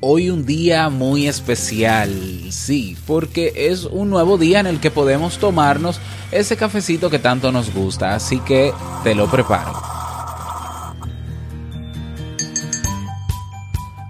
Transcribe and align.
Hoy 0.00 0.28
un 0.28 0.44
día 0.44 0.90
muy 0.90 1.26
especial, 1.26 2.12
sí, 2.50 2.98
porque 3.06 3.52
es 3.56 3.84
un 3.84 4.10
nuevo 4.10 4.36
día 4.36 4.60
en 4.60 4.66
el 4.66 4.78
que 4.78 4.90
podemos 4.90 5.38
tomarnos 5.38 6.00
ese 6.30 6.54
cafecito 6.58 7.08
que 7.08 7.18
tanto 7.18 7.50
nos 7.50 7.72
gusta, 7.72 8.14
así 8.14 8.38
que 8.40 8.74
te 9.04 9.14
lo 9.14 9.26
preparo. 9.30 9.72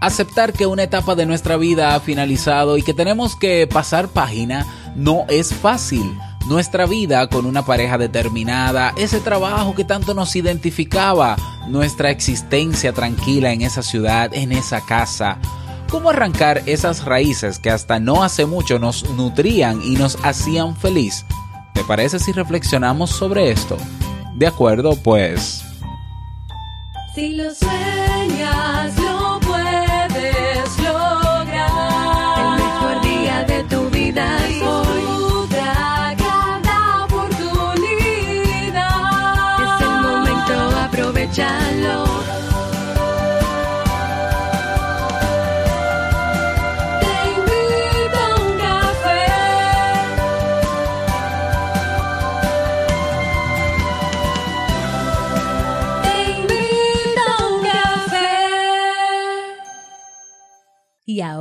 Aceptar 0.00 0.52
que 0.52 0.66
una 0.66 0.82
etapa 0.82 1.14
de 1.14 1.24
nuestra 1.24 1.56
vida 1.56 1.94
ha 1.94 2.00
finalizado 2.00 2.76
y 2.76 2.82
que 2.82 2.92
tenemos 2.92 3.36
que 3.36 3.68
pasar 3.72 4.08
página 4.08 4.66
no 4.96 5.24
es 5.28 5.54
fácil. 5.54 6.18
Nuestra 6.48 6.86
vida 6.86 7.28
con 7.28 7.46
una 7.46 7.64
pareja 7.64 7.96
determinada, 7.96 8.92
ese 8.96 9.20
trabajo 9.20 9.76
que 9.76 9.84
tanto 9.84 10.14
nos 10.14 10.34
identificaba, 10.34 11.36
nuestra 11.68 12.10
existencia 12.10 12.92
tranquila 12.92 13.52
en 13.52 13.62
esa 13.62 13.82
ciudad, 13.82 14.32
en 14.32 14.52
esa 14.52 14.80
casa, 14.80 15.38
¿Cómo 15.96 16.10
arrancar 16.10 16.62
esas 16.66 17.06
raíces 17.06 17.58
que 17.58 17.70
hasta 17.70 17.98
no 17.98 18.22
hace 18.22 18.44
mucho 18.44 18.78
nos 18.78 19.08
nutrían 19.12 19.80
y 19.82 19.96
nos 19.96 20.18
hacían 20.22 20.76
feliz? 20.76 21.24
¿Te 21.72 21.82
parece 21.84 22.18
si 22.18 22.32
reflexionamos 22.32 23.08
sobre 23.08 23.50
esto? 23.50 23.78
De 24.34 24.46
acuerdo, 24.46 24.94
pues... 25.02 25.64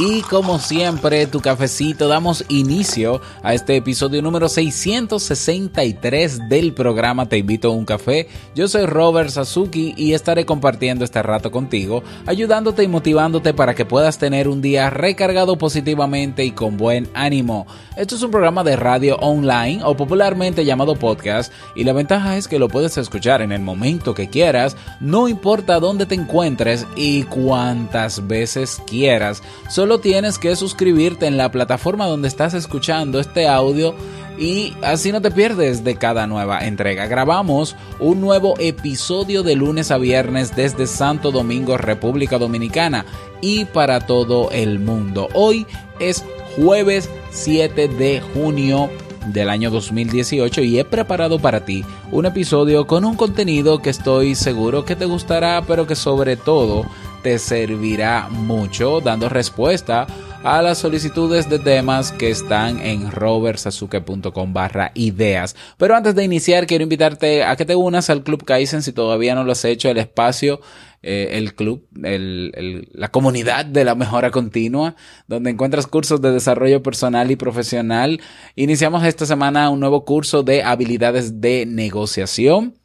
Y 0.00 0.22
como 0.22 0.60
siempre, 0.60 1.26
tu 1.26 1.40
cafecito, 1.40 2.06
damos 2.06 2.44
inicio 2.48 3.20
a 3.42 3.52
este 3.52 3.74
episodio 3.74 4.22
número 4.22 4.48
663 4.48 6.48
del 6.48 6.72
programa 6.72 7.28
Te 7.28 7.38
invito 7.38 7.66
a 7.66 7.74
un 7.74 7.84
café. 7.84 8.28
Yo 8.54 8.68
soy 8.68 8.86
Robert 8.86 9.30
Sasuki 9.30 9.94
y 9.96 10.12
estaré 10.12 10.46
compartiendo 10.46 11.04
este 11.04 11.20
rato 11.20 11.50
contigo, 11.50 12.04
ayudándote 12.26 12.84
y 12.84 12.88
motivándote 12.88 13.54
para 13.54 13.74
que 13.74 13.86
puedas 13.86 14.18
tener 14.18 14.46
un 14.46 14.62
día 14.62 14.88
recargado 14.88 15.58
positivamente 15.58 16.44
y 16.44 16.52
con 16.52 16.76
buen 16.76 17.08
ánimo. 17.14 17.66
Esto 17.96 18.14
es 18.14 18.22
un 18.22 18.30
programa 18.30 18.62
de 18.62 18.76
radio 18.76 19.16
online 19.16 19.80
o 19.82 19.96
popularmente 19.96 20.64
llamado 20.64 20.94
podcast 20.94 21.52
y 21.74 21.82
la 21.82 21.92
ventaja 21.92 22.36
es 22.36 22.46
que 22.46 22.60
lo 22.60 22.68
puedes 22.68 22.96
escuchar 22.98 23.42
en 23.42 23.50
el 23.50 23.62
momento 23.62 24.14
que 24.14 24.28
quieras, 24.28 24.76
no 25.00 25.26
importa 25.26 25.80
dónde 25.80 26.06
te 26.06 26.14
encuentres 26.14 26.86
y 26.94 27.24
cuántas 27.24 28.28
veces 28.28 28.80
quieras. 28.86 29.42
Solo 29.68 29.87
tienes 29.96 30.38
que 30.38 30.54
suscribirte 30.54 31.26
en 31.26 31.38
la 31.38 31.50
plataforma 31.50 32.06
donde 32.06 32.28
estás 32.28 32.52
escuchando 32.52 33.18
este 33.18 33.48
audio 33.48 33.94
y 34.38 34.74
así 34.82 35.10
no 35.10 35.22
te 35.22 35.30
pierdes 35.30 35.82
de 35.82 35.96
cada 35.96 36.26
nueva 36.26 36.66
entrega. 36.66 37.06
Grabamos 37.06 37.74
un 37.98 38.20
nuevo 38.20 38.54
episodio 38.58 39.42
de 39.42 39.56
lunes 39.56 39.90
a 39.90 39.96
viernes 39.96 40.54
desde 40.54 40.86
Santo 40.86 41.32
Domingo, 41.32 41.78
República 41.78 42.38
Dominicana 42.38 43.06
y 43.40 43.64
para 43.64 44.00
todo 44.00 44.50
el 44.50 44.78
mundo. 44.78 45.28
Hoy 45.32 45.66
es 45.98 46.22
jueves 46.56 47.08
7 47.30 47.88
de 47.88 48.20
junio 48.20 48.90
del 49.32 49.50
año 49.50 49.70
2018 49.70 50.60
y 50.62 50.78
he 50.78 50.84
preparado 50.84 51.38
para 51.38 51.64
ti 51.64 51.84
un 52.12 52.26
episodio 52.26 52.86
con 52.86 53.04
un 53.04 53.16
contenido 53.16 53.80
que 53.80 53.90
estoy 53.90 54.34
seguro 54.34 54.84
que 54.84 54.96
te 54.96 55.06
gustará, 55.06 55.62
pero 55.66 55.86
que 55.86 55.96
sobre 55.96 56.36
todo 56.36 56.86
te 57.22 57.38
servirá 57.38 58.28
mucho 58.30 59.00
dando 59.00 59.28
respuesta 59.28 60.06
a 60.44 60.62
las 60.62 60.78
solicitudes 60.78 61.48
de 61.48 61.58
temas 61.58 62.12
que 62.12 62.30
están 62.30 62.80
en 62.80 63.10
robertsazuke.com 63.10 64.52
barra 64.52 64.92
ideas. 64.94 65.56
Pero 65.76 65.96
antes 65.96 66.14
de 66.14 66.24
iniciar 66.24 66.66
quiero 66.66 66.84
invitarte 66.84 67.44
a 67.44 67.56
que 67.56 67.64
te 67.64 67.74
unas 67.74 68.08
al 68.10 68.22
Club 68.22 68.44
Kaizen 68.44 68.82
si 68.82 68.92
todavía 68.92 69.34
no 69.34 69.44
lo 69.44 69.52
has 69.52 69.64
hecho, 69.64 69.88
el 69.88 69.98
espacio 69.98 70.60
eh, 71.00 71.38
el 71.38 71.54
club, 71.54 71.86
el, 72.02 72.50
el, 72.56 72.88
la 72.92 73.12
comunidad 73.12 73.64
de 73.64 73.84
la 73.84 73.94
mejora 73.94 74.32
continua, 74.32 74.96
donde 75.28 75.50
encuentras 75.50 75.86
cursos 75.86 76.20
de 76.20 76.32
desarrollo 76.32 76.82
personal 76.82 77.30
y 77.30 77.36
profesional. 77.36 78.20
Iniciamos 78.56 79.04
esta 79.04 79.24
semana 79.24 79.70
un 79.70 79.78
nuevo 79.78 80.04
curso 80.04 80.42
de 80.42 80.64
habilidades 80.64 81.40
de 81.40 81.66
negociación. 81.66 82.77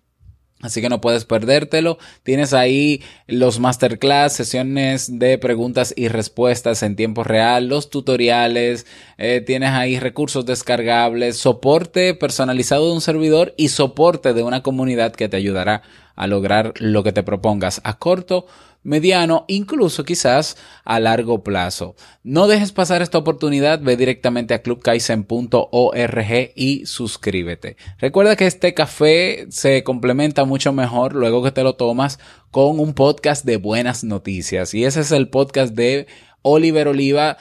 Así 0.63 0.81
que 0.81 0.87
no 0.87 1.01
puedes 1.01 1.25
perdértelo. 1.25 1.97
Tienes 2.23 2.53
ahí 2.53 3.01
los 3.27 3.59
masterclass, 3.59 4.31
sesiones 4.31 5.19
de 5.19 5.37
preguntas 5.37 5.93
y 5.95 6.07
respuestas 6.07 6.83
en 6.83 6.95
tiempo 6.95 7.25
real, 7.25 7.67
los 7.67 7.89
tutoriales, 7.89 8.87
eh, 9.17 9.43
tienes 9.45 9.71
ahí 9.71 9.99
recursos 9.99 10.45
descargables, 10.45 11.35
soporte 11.35 12.13
personalizado 12.13 12.87
de 12.87 12.93
un 12.93 13.01
servidor 13.01 13.53
y 13.57 13.67
soporte 13.67 14.33
de 14.33 14.43
una 14.43 14.63
comunidad 14.63 15.13
que 15.13 15.27
te 15.27 15.35
ayudará 15.35 15.81
a 16.15 16.27
lograr 16.27 16.73
lo 16.77 17.03
que 17.03 17.11
te 17.11 17.23
propongas 17.23 17.81
a 17.83 17.97
corto, 17.97 18.45
mediano, 18.83 19.45
incluso 19.47 20.03
quizás 20.05 20.57
a 20.83 20.99
largo 20.99 21.43
plazo. 21.43 21.95
No 22.23 22.47
dejes 22.47 22.71
pasar 22.71 23.01
esta 23.01 23.17
oportunidad, 23.17 23.79
ve 23.81 23.97
directamente 23.97 24.53
a 24.53 24.61
clubkaizen.org 24.61 26.51
y 26.55 26.85
suscríbete. 26.85 27.77
Recuerda 27.97 28.35
que 28.35 28.45
este 28.45 28.73
café 28.73 29.47
se 29.49 29.83
complementa 29.83 30.45
mucho 30.45 30.73
mejor 30.73 31.15
luego 31.15 31.43
que 31.43 31.51
te 31.51 31.63
lo 31.63 31.75
tomas 31.75 32.19
con 32.51 32.79
un 32.79 32.93
podcast 32.93 33.45
de 33.45 33.57
buenas 33.57 34.03
noticias 34.03 34.73
y 34.73 34.85
ese 34.85 35.01
es 35.01 35.11
el 35.11 35.29
podcast 35.29 35.73
de 35.73 36.07
Oliver 36.41 36.87
Oliva 36.89 37.37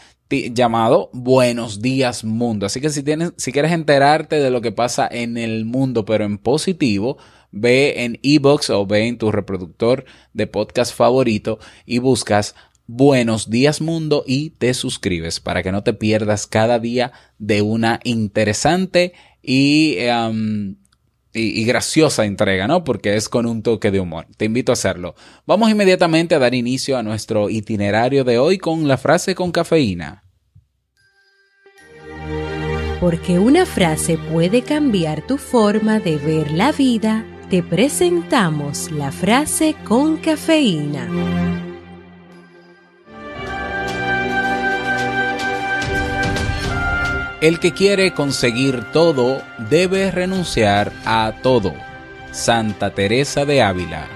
llamado 0.53 1.11
Buenos 1.13 1.83
días 1.83 2.25
mundo. 2.25 2.67
Así 2.67 2.81
que 2.81 2.91
si 2.91 3.03
tienes 3.03 3.33
si 3.37 3.53
quieres 3.53 3.73
enterarte 3.73 4.37
de 4.37 4.51
lo 4.51 4.61
que 4.61 4.73
pasa 4.73 5.09
en 5.11 5.37
el 5.37 5.65
mundo 5.65 6.05
pero 6.05 6.25
en 6.25 6.39
positivo, 6.39 7.19
ve 7.53 8.05
en 8.05 8.19
ebox 8.23 8.71
o 8.71 8.87
ve 8.87 9.07
en 9.07 9.19
tu 9.19 9.31
reproductor 9.31 10.05
de 10.33 10.47
podcast 10.47 10.95
favorito 10.95 11.59
y 11.87 11.99
buscas 11.99 12.55
Buenos 12.87 13.49
días 13.49 13.81
mundo 13.81 14.25
y 14.27 14.51
te 14.51 14.75
suscribes 14.75 15.39
para 15.39 15.63
que 15.63 15.71
no 15.71 15.83
te 15.85 15.95
pierdas 15.95 16.49
cada 16.49 16.81
día 16.81 17.13
de 17.39 17.63
una 17.63 18.01
interesante 18.03 19.13
y, 19.41 19.99
um, 20.09 20.75
y, 21.33 21.61
y, 21.61 21.65
graciosa 21.65 22.25
entrega, 22.25 22.67
¿no? 22.67 22.83
Porque 22.83 23.15
es 23.15 23.29
con 23.29 23.47
un 23.47 23.63
toque 23.63 23.93
de 23.93 24.01
humor. 24.01 24.27
Te 24.37 24.47
invito 24.47 24.73
a 24.73 24.75
hacerlo. 24.75 25.15
Vamos 25.47 25.71
inmediatamente 25.71 26.35
a 26.35 26.41
dar 26.41 26.55
inicio 26.55 26.99
a 26.99 27.05
nuestro 27.05 27.49
itinerario 27.49 28.25
de 28.25 28.39
hoy 28.39 28.59
con 28.59 28.89
la 28.89 28.99
frase 28.99 29.37
con 29.37 29.53
cafeína. 29.53 30.25
Porque 33.01 33.39
una 33.39 33.65
frase 33.65 34.19
puede 34.19 34.63
cambiar 34.63 35.27
tu 35.27 35.39
forma 35.39 35.99
de 35.99 36.17
ver 36.17 36.51
la 36.51 36.73
vida 36.73 37.25
te 37.53 37.63
presentamos 37.63 38.91
la 38.91 39.13
frase 39.13 39.77
con 39.85 40.17
cafeína. 40.17 41.07
El 47.43 47.61
que 47.61 47.73
quiere 47.73 48.15
conseguir 48.15 48.91
todo 48.95 49.43
debe 49.69 50.11
renunciar 50.11 50.95
a 51.05 51.31
todo. 51.43 51.75
Santa 52.31 52.95
Teresa 52.95 53.45
de 53.45 53.61
Ávila. 53.61 54.09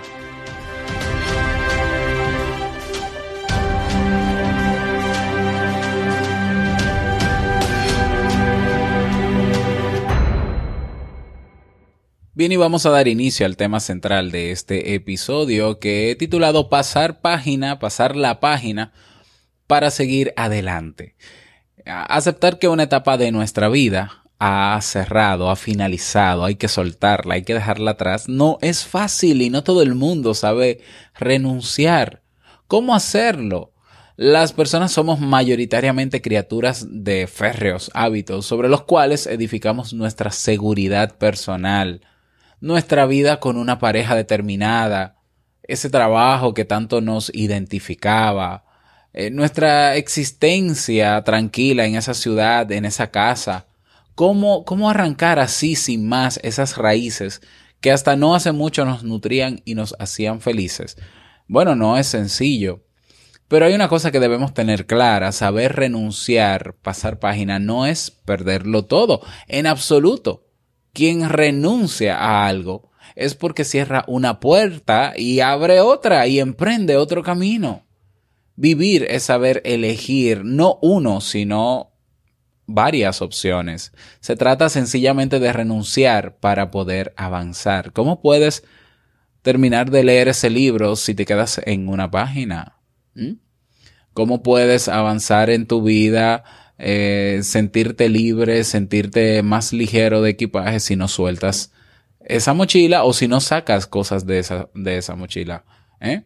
Bien, 12.36 12.52
y 12.52 12.56
vamos 12.56 12.84
a 12.84 12.90
dar 12.90 13.08
inicio 13.08 13.46
al 13.46 13.56
tema 13.56 13.80
central 13.80 14.30
de 14.30 14.50
este 14.50 14.92
episodio 14.92 15.78
que 15.78 16.10
he 16.10 16.16
titulado 16.16 16.68
Pasar 16.68 17.22
página, 17.22 17.78
pasar 17.78 18.14
la 18.14 18.40
página. 18.40 18.92
para 19.66 19.90
seguir 19.90 20.34
adelante. 20.36 21.16
Aceptar 21.86 22.58
que 22.58 22.68
una 22.68 22.82
etapa 22.82 23.16
de 23.16 23.32
nuestra 23.32 23.70
vida 23.70 24.22
ha 24.38 24.78
cerrado, 24.82 25.48
ha 25.48 25.56
finalizado, 25.56 26.44
hay 26.44 26.56
que 26.56 26.68
soltarla, 26.68 27.36
hay 27.36 27.42
que 27.42 27.54
dejarla 27.54 27.92
atrás, 27.92 28.28
no 28.28 28.58
es 28.60 28.84
fácil 28.84 29.40
y 29.40 29.48
no 29.48 29.64
todo 29.64 29.80
el 29.80 29.94
mundo 29.94 30.34
sabe 30.34 30.82
renunciar. 31.14 32.22
¿Cómo 32.66 32.94
hacerlo? 32.94 33.72
Las 34.16 34.52
personas 34.52 34.92
somos 34.92 35.20
mayoritariamente 35.20 36.20
criaturas 36.20 36.86
de 36.90 37.28
férreos 37.28 37.90
hábitos 37.94 38.44
sobre 38.44 38.68
los 38.68 38.82
cuales 38.82 39.26
edificamos 39.26 39.94
nuestra 39.94 40.30
seguridad 40.30 41.16
personal, 41.16 42.02
nuestra 42.60 43.06
vida 43.06 43.40
con 43.40 43.56
una 43.56 43.78
pareja 43.78 44.14
determinada, 44.14 45.16
ese 45.62 45.90
trabajo 45.90 46.54
que 46.54 46.64
tanto 46.64 47.00
nos 47.00 47.30
identificaba, 47.34 48.64
eh, 49.12 49.30
nuestra 49.30 49.96
existencia 49.96 51.24
tranquila 51.24 51.86
en 51.86 51.96
esa 51.96 52.14
ciudad, 52.14 52.70
en 52.70 52.84
esa 52.84 53.10
casa. 53.10 53.66
¿Cómo, 54.14 54.64
¿Cómo 54.64 54.90
arrancar 54.90 55.38
así 55.38 55.74
sin 55.74 56.06
más 56.06 56.38
esas 56.42 56.76
raíces 56.76 57.40
que 57.80 57.90
hasta 57.92 58.14
no 58.16 58.34
hace 58.34 58.52
mucho 58.52 58.84
nos 58.84 59.04
nutrían 59.04 59.62
y 59.64 59.74
nos 59.74 59.94
hacían 59.98 60.40
felices? 60.40 60.96
Bueno, 61.48 61.74
no 61.74 61.96
es 61.96 62.06
sencillo. 62.06 62.84
Pero 63.48 63.66
hay 63.66 63.74
una 63.74 63.88
cosa 63.88 64.10
que 64.10 64.20
debemos 64.20 64.52
tener 64.54 64.86
clara, 64.86 65.32
saber 65.32 65.76
renunciar, 65.76 66.74
pasar 66.82 67.18
página, 67.18 67.58
no 67.58 67.86
es 67.86 68.10
perderlo 68.10 68.84
todo, 68.84 69.22
en 69.46 69.66
absoluto. 69.66 70.45
Quien 70.96 71.28
renuncia 71.28 72.16
a 72.16 72.46
algo 72.46 72.90
es 73.16 73.34
porque 73.34 73.64
cierra 73.64 74.06
una 74.08 74.40
puerta 74.40 75.12
y 75.14 75.40
abre 75.40 75.80
otra 75.80 76.26
y 76.26 76.40
emprende 76.40 76.96
otro 76.96 77.22
camino. 77.22 77.84
Vivir 78.54 79.06
es 79.10 79.24
saber 79.24 79.60
elegir 79.66 80.42
no 80.42 80.78
uno, 80.80 81.20
sino 81.20 81.92
varias 82.64 83.20
opciones. 83.20 83.92
Se 84.20 84.36
trata 84.36 84.70
sencillamente 84.70 85.38
de 85.38 85.52
renunciar 85.52 86.38
para 86.38 86.70
poder 86.70 87.12
avanzar. 87.18 87.92
¿Cómo 87.92 88.22
puedes 88.22 88.64
terminar 89.42 89.90
de 89.90 90.02
leer 90.02 90.28
ese 90.28 90.48
libro 90.48 90.96
si 90.96 91.14
te 91.14 91.26
quedas 91.26 91.60
en 91.66 91.90
una 91.90 92.10
página? 92.10 92.78
¿Mm? 93.14 93.32
¿Cómo 94.14 94.42
puedes 94.42 94.88
avanzar 94.88 95.50
en 95.50 95.66
tu 95.66 95.82
vida, 95.82 96.42
eh, 96.78 97.40
sentirte 97.42 98.08
libre, 98.08 98.64
sentirte 98.64 99.42
más 99.42 99.72
ligero 99.72 100.22
de 100.22 100.30
equipaje 100.30 100.80
si 100.80 100.96
no 100.96 101.08
sueltas 101.08 101.72
esa 102.26 102.54
mochila 102.54 103.04
o 103.04 103.12
si 103.12 103.28
no 103.28 103.40
sacas 103.40 103.86
cosas 103.86 104.26
de 104.26 104.38
esa, 104.40 104.68
de 104.74 104.98
esa 104.98 105.14
mochila? 105.14 105.64
¿eh? 106.00 106.24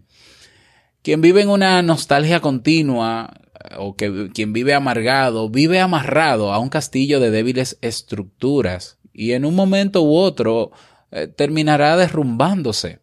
Quien 1.03 1.21
vive 1.21 1.43
en 1.43 1.51
una 1.51 1.83
nostalgia 1.83 2.41
continua 2.41 3.33
o 3.79 3.95
que 3.95 4.31
quien 4.33 4.53
vive 4.53 4.75
amargado, 4.75 5.51
vive 5.51 5.81
amarrado 5.81 6.53
a 6.53 6.59
un 6.59 6.71
castillo 6.71 7.21
de 7.21 7.31
débiles 7.31 7.79
estructuras 7.83 8.99
y 9.13 9.33
en 9.33 9.45
un 9.45 9.55
momento 9.55 10.03
u 10.03 10.15
otro 10.15 10.73
eh, 11.11 11.27
terminará 11.27 11.97
derrumbándose. 11.97 13.01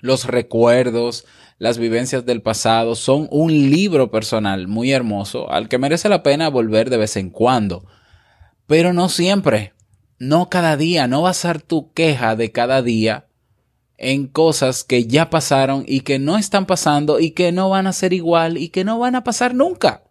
Los 0.00 0.26
recuerdos, 0.26 1.24
las 1.58 1.78
vivencias 1.78 2.24
del 2.24 2.40
pasado 2.40 2.94
son 2.94 3.26
un 3.30 3.52
libro 3.52 4.10
personal 4.10 4.68
muy 4.68 4.92
hermoso 4.92 5.50
al 5.50 5.68
que 5.68 5.78
merece 5.78 6.08
la 6.08 6.22
pena 6.22 6.48
volver 6.48 6.88
de 6.88 6.98
vez 6.98 7.16
en 7.16 7.30
cuando. 7.30 7.84
Pero 8.66 8.92
no 8.92 9.08
siempre, 9.08 9.74
no 10.18 10.48
cada 10.48 10.76
día, 10.76 11.08
no 11.08 11.22
basar 11.22 11.60
tu 11.60 11.92
queja 11.92 12.36
de 12.36 12.52
cada 12.52 12.82
día 12.82 13.26
en 13.96 14.28
cosas 14.28 14.84
que 14.84 15.06
ya 15.06 15.30
pasaron 15.30 15.84
y 15.86 16.00
que 16.00 16.20
no 16.20 16.38
están 16.38 16.66
pasando 16.66 17.18
y 17.18 17.32
que 17.32 17.50
no 17.50 17.68
van 17.70 17.88
a 17.88 17.92
ser 17.92 18.12
igual 18.12 18.56
y 18.56 18.68
que 18.68 18.84
no 18.84 18.98
van 19.00 19.16
a 19.16 19.24
pasar 19.24 19.54
nunca. 19.54 20.04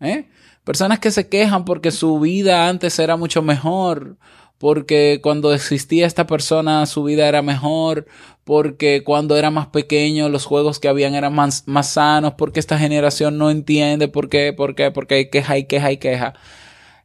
¿eh? 0.00 0.28
Personas 0.64 0.98
que 0.98 1.10
se 1.10 1.28
quejan 1.28 1.64
porque 1.64 1.90
su 1.90 2.20
vida 2.20 2.68
antes 2.68 2.98
era 2.98 3.16
mucho 3.16 3.40
mejor 3.40 4.18
porque 4.60 5.20
cuando 5.22 5.54
existía 5.54 6.06
esta 6.06 6.26
persona 6.26 6.84
su 6.84 7.02
vida 7.02 7.26
era 7.26 7.40
mejor, 7.40 8.06
porque 8.44 9.02
cuando 9.04 9.38
era 9.38 9.50
más 9.50 9.68
pequeño 9.68 10.28
los 10.28 10.44
juegos 10.44 10.78
que 10.78 10.88
habían 10.88 11.14
eran 11.14 11.34
más, 11.34 11.66
más 11.66 11.88
sanos, 11.94 12.34
porque 12.36 12.60
esta 12.60 12.78
generación 12.78 13.38
no 13.38 13.50
entiende 13.50 14.08
por 14.08 14.28
qué, 14.28 14.52
por 14.52 14.74
qué, 14.74 14.90
porque 14.90 15.14
hay 15.14 15.30
queja 15.30 15.56
y 15.56 15.64
queja 15.64 15.92
y 15.92 15.96
queja. 15.96 16.34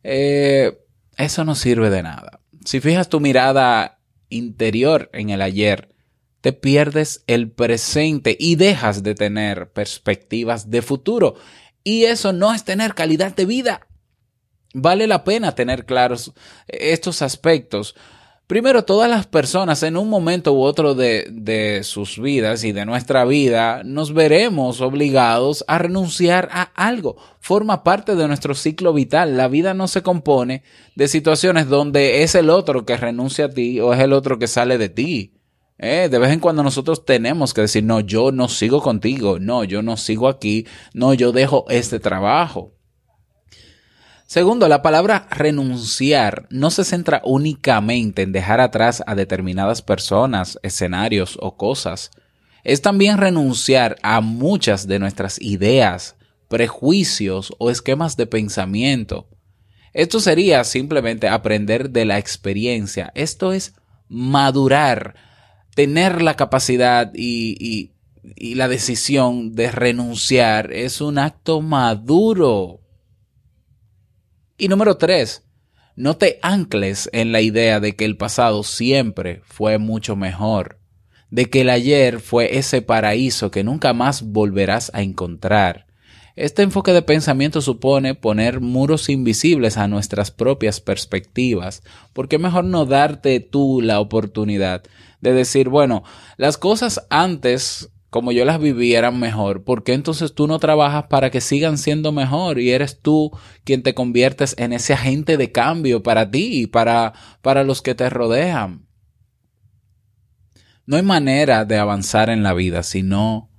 Eh, 0.04 0.78
eso 1.16 1.46
no 1.46 1.56
sirve 1.56 1.90
de 1.90 2.04
nada. 2.04 2.42
Si 2.66 2.82
fijas 2.82 3.08
tu 3.08 3.22
mirada 3.22 4.00
interior 4.28 5.10
en 5.14 5.30
el 5.30 5.42
ayer, 5.42 5.96
te 6.42 6.52
pierdes 6.52 7.24
el 7.26 7.52
presente 7.52 8.36
y 8.38 8.58
dejas 8.58 9.02
de 9.02 9.16
tener 9.16 9.70
perspectivas 9.72 10.72
de 10.72 10.82
futuro. 10.82 11.36
Y 11.86 12.04
eso 12.04 12.34
no 12.34 12.54
es 12.54 12.66
tener 12.66 12.96
calidad 12.96 13.34
de 13.34 13.46
vida. 13.46 13.88
Vale 14.78 15.08
la 15.08 15.24
pena 15.24 15.56
tener 15.56 15.86
claros 15.86 16.34
estos 16.68 17.22
aspectos. 17.22 17.96
Primero, 18.46 18.84
todas 18.84 19.10
las 19.10 19.26
personas 19.26 19.84
en 19.84 19.96
un 19.96 20.10
momento 20.10 20.52
u 20.52 20.64
otro 20.64 20.96
de, 20.96 21.30
de, 21.32 21.82
sus 21.86 22.20
vidas 22.22 22.66
y 22.66 22.74
de 22.74 22.86
nuestra 22.86 23.24
vida 23.24 23.84
nos 23.86 24.14
veremos 24.14 24.82
obligados 24.82 25.64
a 25.70 25.78
renunciar 25.78 26.50
a 26.52 26.64
algo. 26.76 27.16
Forma 27.40 27.86
parte 27.86 28.16
de 28.16 28.28
nuestro 28.28 28.54
ciclo 28.54 28.92
vital. 28.92 29.38
La 29.38 29.48
vida 29.48 29.74
no 29.74 29.88
se 29.88 30.04
compone 30.04 30.64
de 30.96 31.08
situaciones 31.08 31.70
donde 31.70 32.24
es 32.24 32.36
el 32.36 32.50
otro 32.50 32.86
que 32.86 32.98
renuncia 32.98 33.46
a 33.46 33.50
ti 33.50 33.80
o 33.80 33.94
es 33.94 34.02
el 34.02 34.12
otro 34.12 34.40
que 34.40 34.48
sale 34.48 34.78
de 34.78 34.90
ti. 34.90 35.36
Eh, 35.78 36.10
de 36.12 36.20
vez 36.20 36.32
en 36.32 36.42
cuando 36.42 36.64
nosotros 36.64 37.06
tenemos 37.06 37.54
que 37.54 37.62
decir, 37.62 37.86
no, 37.86 38.02
yo 38.02 38.34
no 38.34 38.50
sigo 38.50 38.82
contigo, 38.82 39.40
no, 39.40 39.64
yo 39.64 39.82
no 39.82 39.96
sigo 39.96 40.28
aquí, 40.28 40.68
no, 40.94 41.14
yo 41.14 41.32
dejo 41.32 41.64
este 41.70 42.02
trabajo. 42.02 42.75
Segundo, 44.28 44.68
la 44.68 44.82
palabra 44.82 45.28
renunciar 45.30 46.48
no 46.50 46.72
se 46.72 46.84
centra 46.84 47.22
únicamente 47.24 48.24
en 48.24 48.32
dejar 48.32 48.60
atrás 48.60 49.04
a 49.06 49.14
determinadas 49.14 49.84
personas, 49.84 50.58
escenarios 50.64 51.38
o 51.40 51.58
cosas. 51.58 52.10
Es 52.64 52.82
también 52.82 53.20
renunciar 53.20 53.98
a 54.02 54.22
muchas 54.22 54.88
de 54.88 54.98
nuestras 54.98 55.40
ideas, 55.40 56.16
prejuicios 56.48 57.54
o 57.60 57.70
esquemas 57.70 58.18
de 58.18 58.26
pensamiento. 58.26 59.28
Esto 59.94 60.20
sería 60.20 60.64
simplemente 60.64 61.28
aprender 61.28 61.92
de 61.92 62.06
la 62.06 62.18
experiencia. 62.18 63.12
Esto 63.14 63.54
es 63.54 63.76
madurar, 64.10 65.16
tener 65.76 66.24
la 66.24 66.36
capacidad 66.36 67.12
y, 67.14 67.92
y, 68.36 68.56
la 68.56 68.68
decisión 68.68 69.54
de 69.54 69.72
renunciar. 69.72 70.74
Es 70.74 71.00
un 71.00 71.20
acto 71.20 71.62
maduro. 71.62 72.82
Y 74.58 74.70
número 74.70 74.96
tres, 74.96 75.44
no 75.98 76.16
te 76.16 76.40
ancles 76.42 77.10
en 77.12 77.34
la 77.34 77.42
idea 77.42 77.82
de 77.82 77.98
que 77.98 78.06
el 78.06 78.16
pasado 78.16 78.64
siempre 78.64 79.42
fue 79.44 79.80
mucho 79.80 80.16
mejor, 80.16 80.80
de 81.30 81.50
que 81.50 81.62
el 81.62 81.70
ayer 81.70 82.22
fue 82.22 82.58
ese 82.58 82.82
paraíso 82.82 83.52
que 83.52 83.66
nunca 83.66 83.92
más 83.92 84.22
volverás 84.22 84.92
a 84.94 85.02
encontrar. 85.02 85.88
Este 86.38 86.64
enfoque 86.64 86.94
de 86.94 87.02
pensamiento 87.02 87.60
supone 87.60 88.16
poner 88.16 88.62
muros 88.62 89.10
invisibles 89.10 89.76
a 89.78 89.90
nuestras 89.90 90.32
propias 90.32 90.80
perspectivas, 90.80 91.84
porque 92.14 92.38
mejor 92.38 92.64
no 92.64 92.86
darte 92.86 93.42
tú 93.42 93.82
la 93.82 94.00
oportunidad 94.00 94.84
de 95.20 95.34
decir, 95.34 95.68
bueno, 95.68 96.04
las 96.38 96.58
cosas 96.58 97.06
antes 97.10 97.90
como 98.16 98.32
yo 98.32 98.46
las 98.46 98.62
viví 98.62 98.96
eran 98.96 99.20
mejor, 99.20 99.66
¿por 99.66 99.84
qué 99.84 99.92
entonces 99.92 100.34
tú 100.34 100.48
no 100.48 100.58
trabajas 100.58 101.08
para 101.08 101.32
que 101.32 101.42
sigan 101.42 101.78
siendo 101.78 102.14
mejor 102.14 102.60
y 102.60 102.72
eres 102.72 103.02
tú 103.02 103.30
quien 103.66 103.84
te 103.84 103.94
conviertes 103.94 104.56
en 104.58 104.72
ese 104.72 104.94
agente 104.94 105.36
de 105.36 105.52
cambio 105.52 106.02
para 106.02 106.32
ti 106.32 106.62
y 106.62 106.68
para, 106.68 107.12
para 107.42 107.66
los 107.66 107.82
que 107.82 107.94
te 107.94 108.10
rodean? 108.10 108.88
No 110.86 110.96
hay 110.96 111.04
manera 111.04 111.66
de 111.66 111.78
avanzar 111.78 112.30
en 112.30 112.42
la 112.42 112.54
vida 112.54 112.84
si 112.84 113.04
no 113.04 113.52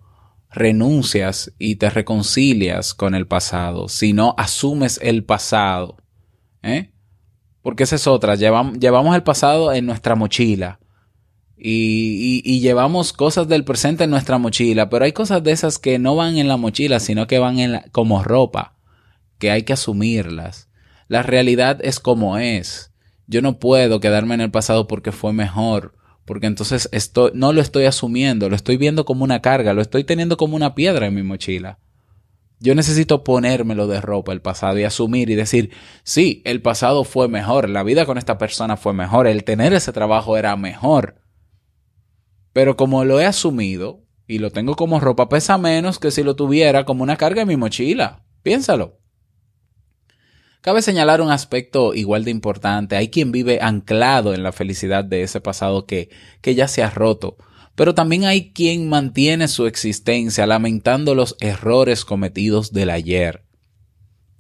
renuncias 0.51 1.53
y 1.59 1.77
te 1.77 1.91
reconcilias 1.91 2.95
con 2.95 3.15
el 3.15 3.27
pasado, 3.27 3.91
si 3.91 4.15
no 4.15 4.35
asumes 4.39 4.99
el 5.03 5.23
pasado. 5.23 5.99
¿eh? 6.63 6.95
Porque 7.61 7.83
esa 7.83 7.97
es 7.97 8.07
otra, 8.07 8.37
llevamos, 8.37 8.79
llevamos 8.79 9.15
el 9.17 9.23
pasado 9.23 9.75
en 9.75 9.85
nuestra 9.85 10.15
mochila 10.15 10.81
y, 11.59 12.43
y, 12.45 12.61
llevamos 12.61 13.15
cosas 13.15 13.49
del 13.49 13.65
presente 13.65 14.05
en 14.05 14.11
nuestra 14.11 14.37
mochila, 14.37 14.91
pero 14.91 15.07
hay 15.07 15.13
cosas 15.13 15.43
de 15.43 15.53
esas 15.53 15.79
que 15.79 15.99
no 15.99 16.15
van 16.15 16.37
en 16.37 16.49
la 16.49 16.59
mochila, 16.59 17.01
sino 17.01 17.27
que 17.27 17.39
van 17.39 17.59
en 17.59 17.73
la, 17.73 17.85
como 17.93 18.23
ropa, 18.23 18.77
que 19.39 19.51
hay 19.51 19.63
que 19.63 19.73
asumirlas. 19.73 20.69
La 21.09 21.23
realidad 21.23 21.79
es 21.83 21.99
como 21.99 22.37
es. 22.37 22.93
Yo 23.27 23.41
no 23.41 23.59
puedo 23.59 24.01
quedarme 24.01 24.35
en 24.35 24.43
el 24.43 24.51
pasado 24.51 24.87
porque 24.87 25.13
fue 25.13 25.33
mejor, 25.33 25.95
porque 26.27 26.47
entonces 26.47 26.91
estoy, 26.93 27.31
no 27.35 27.55
lo 27.55 27.63
estoy 27.63 27.87
asumiendo, 27.87 28.51
lo 28.51 28.57
estoy 28.57 28.77
viendo 28.77 29.07
como 29.07 29.25
una 29.25 29.41
carga, 29.41 29.73
lo 29.73 29.81
estoy 29.81 30.05
teniendo 30.05 30.37
como 30.37 30.57
una 30.57 30.75
piedra 30.75 31.07
en 31.07 31.15
mi 31.15 31.23
mochila. 31.23 31.79
Yo 32.61 32.75
necesito 32.75 33.25
ponérmelo 33.25 33.87
de 33.87 34.01
ropa 34.03 34.33
el 34.33 34.43
pasado 34.43 34.79
y 34.79 34.85
asumir 34.85 35.31
y 35.31 35.35
decir, 35.35 35.71
sí, 36.03 36.43
el 36.45 36.61
pasado 36.61 37.05
fue 37.05 37.29
mejor, 37.29 37.71
la 37.71 37.83
vida 37.83 38.05
con 38.05 38.19
esta 38.19 38.37
persona 38.37 38.77
fue 38.77 38.93
mejor, 38.93 39.27
el 39.27 39.45
tener 39.45 39.73
ese 39.73 39.93
trabajo 39.93 40.37
era 40.37 40.55
mejor 40.57 41.26
pero 42.57 42.75
como 42.75 43.05
lo 43.05 43.21
he 43.21 43.27
asumido 43.27 44.07
y 44.27 44.39
lo 44.39 44.51
tengo 44.51 44.77
como 44.77 44.99
ropa, 44.99 45.29
pesa 45.29 45.59
menos 45.59 45.99
que 45.99 46.11
si 46.11 46.23
lo 46.23 46.37
tuviera 46.37 46.87
como 46.87 47.03
una 47.03 47.19
carga 47.19 47.43
en 47.43 47.49
mi 47.49 47.59
mochila. 47.59 48.25
Piénsalo. 48.43 48.99
Cabe 50.63 50.81
señalar 50.81 51.21
un 51.21 51.31
aspecto 51.31 51.93
igual 51.93 52.25
de 52.25 52.31
importante. 52.31 52.97
Hay 52.97 53.11
quien 53.11 53.31
vive 53.31 53.59
anclado 53.61 54.33
en 54.33 54.43
la 54.43 54.53
felicidad 54.53 55.05
de 55.05 55.23
ese 55.23 55.43
pasado 55.43 55.85
que, 55.85 56.09
que 56.41 56.55
ya 56.55 56.67
se 56.67 56.83
ha 56.83 56.89
roto. 56.89 57.37
Pero 57.75 57.95
también 57.95 58.25
hay 58.25 58.55
quien 58.55 58.89
mantiene 58.89 59.49
su 59.49 59.67
existencia 59.67 60.47
lamentando 60.47 61.15
los 61.15 61.37
errores 61.41 62.07
cometidos 62.07 62.73
del 62.73 62.89
ayer 62.89 63.46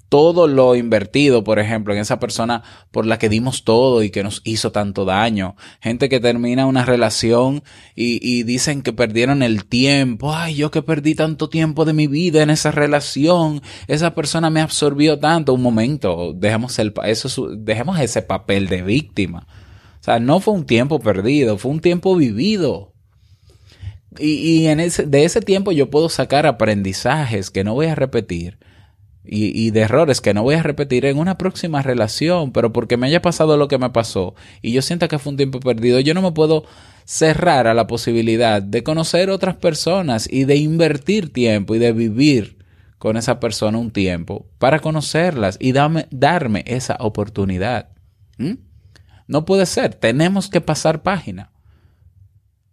todo 0.08 0.46
lo 0.46 0.76
invertido, 0.76 1.42
por 1.42 1.58
ejemplo, 1.58 1.92
en 1.92 2.00
esa 2.00 2.20
persona 2.20 2.62
por 2.90 3.06
la 3.06 3.18
que 3.18 3.28
dimos 3.28 3.64
todo 3.64 4.02
y 4.02 4.10
que 4.10 4.22
nos 4.22 4.40
hizo 4.44 4.70
tanto 4.72 5.04
daño. 5.04 5.56
Gente 5.80 6.08
que 6.08 6.20
termina 6.20 6.66
una 6.66 6.84
relación 6.84 7.62
y, 7.94 8.44
dicen 8.44 8.82
que 8.82 8.92
perdieron 8.92 9.42
el 9.42 9.64
tiempo. 9.64 10.34
Ay, 10.34 10.54
yo 10.54 10.70
que 10.70 10.82
perdí 10.82 11.14
tanto 11.14 11.48
tiempo 11.48 11.84
de 11.84 11.92
mi 11.92 12.06
vida 12.06 12.42
en 12.42 12.50
esa 12.50 12.70
relación. 12.70 13.62
Esa 13.88 14.14
persona 14.14 14.50
me 14.50 14.60
absorbió 14.60 15.18
tanto. 15.18 15.54
Un 15.54 15.62
momento, 15.62 16.32
dejemos, 16.34 16.78
eso, 16.78 17.48
dejemos 17.56 17.98
ese 17.98 18.22
papel 18.22 18.68
de 18.68 18.82
víctima. 18.82 19.46
O 20.00 20.04
sea, 20.04 20.20
no 20.20 20.38
fue 20.40 20.54
un 20.54 20.66
tiempo 20.66 21.00
perdido, 21.00 21.58
fue 21.58 21.72
un 21.72 21.80
tiempo 21.80 22.14
vivido. 22.14 22.92
Y, 24.18 24.66
en 24.66 24.78
de 24.78 25.24
ese 25.24 25.40
tiempo 25.42 25.72
yo 25.72 25.90
puedo 25.90 26.08
sacar 26.08 26.46
aprendizajes 26.46 27.50
que 27.50 27.64
no 27.64 27.74
voy 27.74 27.86
a 27.86 27.94
repetir 27.94 28.58
y, 29.28 29.66
y, 29.66 29.70
de 29.70 29.80
errores 29.80 30.20
que 30.20 30.34
no 30.34 30.42
voy 30.42 30.54
a 30.54 30.62
repetir 30.62 31.04
en 31.06 31.18
una 31.18 31.38
próxima 31.38 31.82
relación, 31.82 32.52
pero 32.52 32.72
porque 32.72 32.96
me 32.96 33.06
haya 33.06 33.22
pasado 33.22 33.56
lo 33.56 33.68
que 33.68 33.78
me 33.78 33.90
pasó 33.90 34.34
y 34.62 34.72
yo 34.72 34.82
sienta 34.82 35.08
que 35.08 35.18
fue 35.18 35.32
un 35.32 35.36
tiempo 35.36 35.60
perdido, 35.60 36.00
yo 36.00 36.14
no 36.14 36.22
me 36.22 36.32
puedo 36.32 36.64
cerrar 37.04 37.68
a 37.68 37.74
la 37.74 37.86
posibilidad 37.86 38.60
de 38.60 38.82
conocer 38.82 39.30
otras 39.30 39.56
personas 39.56 40.28
y 40.30 40.44
de 40.44 40.56
invertir 40.56 41.32
tiempo 41.32 41.74
y 41.74 41.78
de 41.78 41.92
vivir 41.92 42.56
con 42.98 43.16
esa 43.16 43.38
persona 43.38 43.78
un 43.78 43.92
tiempo 43.92 44.50
para 44.58 44.80
conocerlas 44.80 45.56
y 45.60 45.72
darme, 45.72 46.64
esa 46.66 46.96
oportunidad. 46.98 47.90
¿Mm? 48.38 48.54
No 49.28 49.44
puede 49.44 49.66
ser, 49.66 49.94
tenemos 49.94 50.48
que 50.48 50.60
pasar 50.60 51.02
página. 51.02 51.52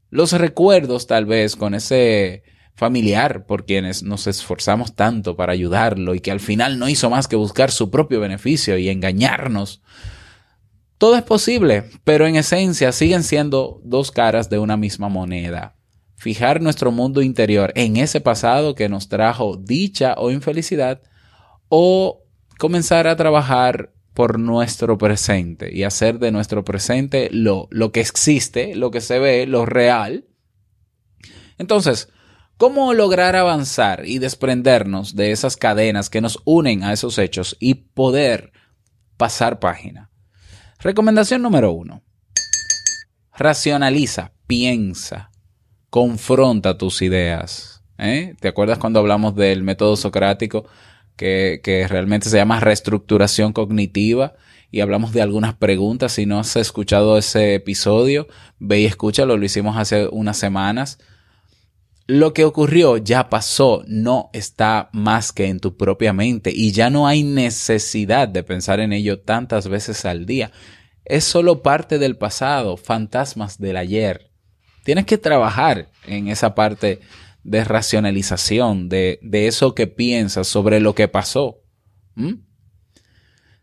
Los 0.09 0.31
recuerdos 0.31 1.07
tal 1.07 1.25
vez 1.25 1.55
con 1.55 1.73
ese 1.75 2.43
familiar 2.75 3.45
por 3.45 3.65
quienes 3.65 4.03
nos 4.03 4.27
esforzamos 4.27 4.95
tanto 4.95 5.35
para 5.35 5.53
ayudarlo 5.53 6.15
y 6.15 6.19
que 6.19 6.31
al 6.31 6.39
final 6.39 6.79
no 6.79 6.89
hizo 6.89 7.09
más 7.09 7.27
que 7.27 7.35
buscar 7.35 7.71
su 7.71 7.91
propio 7.91 8.19
beneficio 8.19 8.77
y 8.77 8.89
engañarnos. 8.89 9.81
Todo 10.97 11.15
es 11.15 11.23
posible, 11.23 11.89
pero 12.03 12.25
en 12.27 12.35
esencia 12.35 12.91
siguen 12.91 13.23
siendo 13.23 13.81
dos 13.83 14.11
caras 14.11 14.49
de 14.49 14.57
una 14.57 14.77
misma 14.77 15.09
moneda. 15.09 15.75
Fijar 16.15 16.61
nuestro 16.61 16.91
mundo 16.91 17.21
interior 17.21 17.73
en 17.75 17.97
ese 17.97 18.21
pasado 18.21 18.75
que 18.75 18.89
nos 18.89 19.09
trajo 19.09 19.57
dicha 19.57 20.15
o 20.17 20.31
infelicidad 20.31 21.01
o 21.67 22.23
comenzar 22.57 23.07
a 23.07 23.17
trabajar 23.17 23.91
por 24.13 24.39
nuestro 24.39 24.97
presente 24.97 25.75
y 25.75 25.83
hacer 25.83 26.19
de 26.19 26.31
nuestro 26.31 26.63
presente 26.63 27.29
lo, 27.31 27.67
lo 27.71 27.91
que 27.91 27.99
existe, 27.99 28.75
lo 28.75 28.89
que 28.91 29.01
se 29.01 29.19
ve, 29.19 29.45
lo 29.47 29.65
real. 29.65 30.25
Entonces, 31.57 32.09
¿Cómo 32.57 32.93
lograr 32.93 33.35
avanzar 33.35 34.03
y 34.05 34.19
desprendernos 34.19 35.15
de 35.15 35.31
esas 35.31 35.57
cadenas 35.57 36.09
que 36.09 36.21
nos 36.21 36.39
unen 36.45 36.83
a 36.83 36.93
esos 36.93 37.17
hechos 37.17 37.57
y 37.59 37.73
poder 37.73 38.51
pasar 39.17 39.59
página? 39.59 40.11
Recomendación 40.79 41.41
número 41.41 41.71
uno. 41.71 42.03
Racionaliza, 43.35 44.33
piensa, 44.45 45.31
confronta 45.89 46.77
tus 46.77 47.01
ideas. 47.01 47.83
¿eh? 47.97 48.35
¿Te 48.39 48.49
acuerdas 48.49 48.77
cuando 48.77 48.99
hablamos 48.99 49.35
del 49.35 49.63
método 49.63 49.95
socrático 49.95 50.65
que, 51.15 51.59
que 51.63 51.87
realmente 51.87 52.29
se 52.29 52.37
llama 52.37 52.59
reestructuración 52.59 53.53
cognitiva? 53.53 54.33
y 54.71 54.81
hablamos 54.81 55.13
de 55.13 55.21
algunas 55.21 55.53
preguntas. 55.53 56.13
Si 56.13 56.25
no 56.25 56.39
has 56.39 56.55
escuchado 56.55 57.15
ese 57.19 57.53
episodio, 57.53 58.27
ve 58.57 58.79
y 58.79 58.85
escúchalo, 58.85 59.37
lo 59.37 59.45
hicimos 59.45 59.77
hace 59.77 60.07
unas 60.07 60.35
semanas 60.35 60.97
lo 62.05 62.33
que 62.33 62.43
ocurrió 62.43 62.97
ya 62.97 63.29
pasó, 63.29 63.83
no 63.87 64.29
está 64.33 64.89
más 64.91 65.31
que 65.31 65.47
en 65.47 65.59
tu 65.59 65.77
propia 65.77 66.11
mente 66.11 66.51
y 66.53 66.71
ya 66.71 66.89
no 66.89 67.07
hay 67.07 67.23
necesidad 67.23 68.27
de 68.27 68.43
pensar 68.43 68.79
en 68.81 68.91
ello 68.91 69.21
tantas 69.21 69.69
veces 69.69 70.03
al 70.03 70.25
día. 70.25 70.51
Es 71.05 71.23
solo 71.23 71.61
parte 71.61 71.99
del 71.99 72.17
pasado, 72.17 72.75
fantasmas 72.75 73.57
del 73.57 73.77
ayer. 73.77 74.31
Tienes 74.83 75.05
que 75.05 75.17
trabajar 75.17 75.91
en 76.05 76.27
esa 76.27 76.55
parte 76.55 76.99
de 77.43 77.63
racionalización, 77.63 78.89
de, 78.89 79.19
de 79.21 79.47
eso 79.47 79.73
que 79.73 79.87
piensas 79.87 80.47
sobre 80.47 80.81
lo 80.81 80.95
que 80.95 81.07
pasó. 81.07 81.61
¿Mm? 82.15 82.33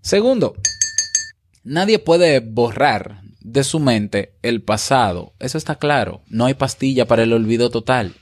Segundo, 0.00 0.54
nadie 1.62 1.99
puede 1.99 2.40
borrar 2.40 3.20
de 3.40 3.64
su 3.64 3.80
mente 3.80 4.38
el 4.42 4.62
pasado. 4.62 5.35
Eso 5.38 5.59
está 5.59 5.76
claro. 5.76 6.23
No 6.28 6.47
hay 6.47 6.54
pastilla 6.54 7.06
para 7.06 7.23
el 7.23 7.32
olvido 7.32 7.70
total. 7.70 8.14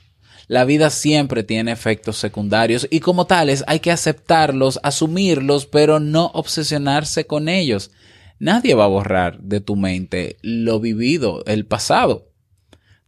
La 0.49 0.65
vida 0.65 0.89
siempre 0.89 1.43
tiene 1.43 1.71
efectos 1.71 2.17
secundarios 2.17 2.87
y 2.89 3.01
como 3.01 3.27
tales 3.27 3.63
hay 3.67 3.81
que 3.81 3.91
aceptarlos, 3.91 4.79
asumirlos, 4.81 5.67
pero 5.67 5.99
no 5.99 6.31
obsesionarse 6.33 7.27
con 7.27 7.47
ellos. 7.47 7.91
Nadie 8.39 8.73
va 8.73 8.85
a 8.85 8.87
borrar 8.87 9.39
de 9.41 9.61
tu 9.61 9.75
mente 9.75 10.37
lo 10.41 10.79
vivido, 10.79 11.45
el 11.45 11.67
pasado. 11.67 12.31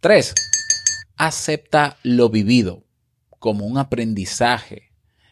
3. 0.02 0.36
Acepta 1.18 1.98
lo 2.04 2.30
vivido 2.30 2.86
como 3.40 3.66
un 3.66 3.80
aprendizaje 3.80 4.92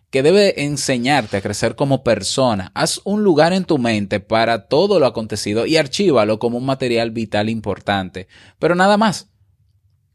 que 0.09 0.23
debe 0.23 0.63
enseñarte 0.63 1.37
a 1.37 1.41
crecer 1.41 1.75
como 1.75 2.03
persona. 2.03 2.71
Haz 2.73 3.01
un 3.03 3.23
lugar 3.23 3.53
en 3.53 3.65
tu 3.65 3.77
mente 3.77 4.19
para 4.19 4.65
todo 4.65 4.99
lo 4.99 5.05
acontecido 5.05 5.67
y 5.67 5.77
archívalo 5.77 6.39
como 6.39 6.57
un 6.57 6.65
material 6.65 7.11
vital 7.11 7.49
importante. 7.49 8.27
Pero 8.57 8.73
nada 8.73 8.97
más. 8.97 9.28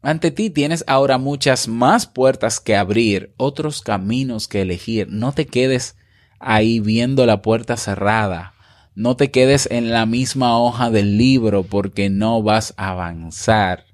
Ante 0.05 0.29
ti 0.29 0.51
tienes 0.51 0.83
ahora 0.85 1.17
muchas 1.17 1.67
más 1.67 2.05
puertas 2.05 2.59
que 2.59 2.75
abrir, 2.75 3.33
otros 3.37 3.81
caminos 3.81 4.47
que 4.47 4.61
elegir. 4.61 5.07
No 5.09 5.31
te 5.31 5.47
quedes 5.47 5.97
ahí 6.39 6.79
viendo 6.79 7.25
la 7.25 7.41
puerta 7.41 7.75
cerrada. 7.75 8.53
No 8.93 9.15
te 9.15 9.31
quedes 9.31 9.67
en 9.71 9.89
la 9.89 10.05
misma 10.05 10.59
hoja 10.59 10.91
del 10.91 11.17
libro 11.17 11.63
porque 11.63 12.11
no 12.11 12.43
vas 12.43 12.75
a 12.77 12.89
avanzar. 12.89 13.85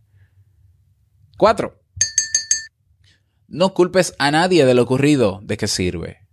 4. 1.38 1.82
No 3.48 3.74
culpes 3.74 4.14
a 4.20 4.32
nadie 4.32 4.66
de 4.66 4.74
lo 4.74 4.84
ocurrido. 4.84 5.40
¿De 5.44 5.56
qué 5.56 5.70
sirve? 5.70 6.28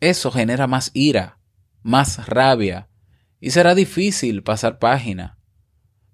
Eso 0.00 0.30
genera 0.30 0.66
más 0.66 0.92
ira, 0.94 1.38
más 1.82 2.26
rabia 2.26 2.88
y 3.38 3.50
será 3.50 3.74
difícil 3.74 4.42
pasar 4.42 4.78
página. 4.78 5.38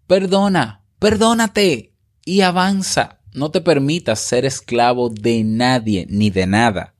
Perdona, 0.08 0.82
perdónate 0.98 1.94
y 2.28 2.42
avanza. 2.42 3.20
No 3.32 3.50
te 3.50 3.62
permitas 3.62 4.20
ser 4.20 4.44
esclavo 4.44 5.08
de 5.08 5.42
nadie 5.44 6.06
ni 6.10 6.28
de 6.28 6.46
nada. 6.46 6.94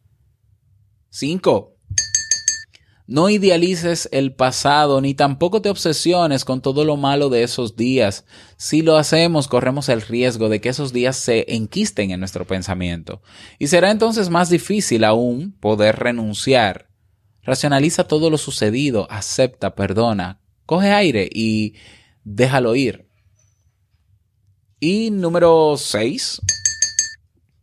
5. 1.11 1.77
No 3.07 3.29
idealices 3.29 4.09
el 4.11 4.33
pasado 4.33 5.03
ni 5.03 5.13
tampoco 5.13 5.61
te 5.61 5.69
obsesiones 5.69 6.47
con 6.47 6.63
todo 6.63 6.87
lo 6.87 6.97
malo 6.97 7.29
de 7.29 7.43
esos 7.43 7.77
días. 7.77 8.25
Si 8.57 8.81
lo 8.81 8.97
hacemos, 8.97 9.49
corremos 9.49 9.91
el 9.91 10.01
riesgo 10.01 10.49
de 10.49 10.63
que 10.63 10.71
esos 10.71 10.95
días 10.95 11.17
se 11.17 11.45
enquisten 11.55 12.11
en 12.11 12.21
nuestro 12.21 12.47
pensamiento. 12.47 13.21
Y 13.59 13.67
será 13.67 13.91
entonces 13.91 14.31
más 14.31 14.49
difícil 14.49 15.05
aún 15.05 15.53
poder 15.61 15.97
renunciar. 15.97 16.89
Racionaliza 17.43 18.05
todo 18.05 18.31
lo 18.31 18.39
sucedido, 18.39 19.07
acepta, 19.11 19.75
perdona, 19.75 20.41
coge 20.65 20.91
aire 20.93 21.29
y 21.31 21.75
déjalo 22.25 22.75
ir. 22.77 23.08
Y 24.81 25.11
número 25.11 25.75
6. 25.77 26.41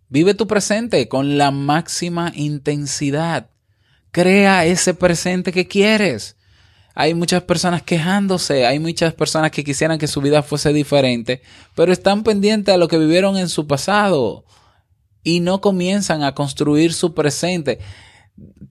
Vive 0.09 0.33
tu 0.33 0.47
presente 0.47 1.07
con 1.07 1.37
la 1.37 1.49
máxima 1.49 2.33
intensidad. 2.35 3.51
Crea 4.11 4.65
ese 4.65 4.93
presente 4.93 5.53
que 5.53 5.65
quieres. 5.65 6.35
Hay 6.93 7.13
muchas 7.13 7.43
personas 7.43 7.83
quejándose, 7.83 8.65
hay 8.65 8.79
muchas 8.79 9.13
personas 9.13 9.51
que 9.51 9.63
quisieran 9.63 9.97
que 9.97 10.07
su 10.07 10.21
vida 10.21 10.43
fuese 10.43 10.73
diferente, 10.73 11.41
pero 11.73 11.91
están 11.91 12.23
pendientes 12.23 12.73
a 12.73 12.77
lo 12.77 12.87
que 12.87 12.97
vivieron 12.97 13.37
en 13.37 13.49
su 13.49 13.65
pasado 13.67 14.45
y 15.23 15.39
no 15.39 15.59
comienzan 15.59 16.23
a 16.23 16.33
construir 16.33 16.93
su 16.93 17.13
presente. 17.13 17.79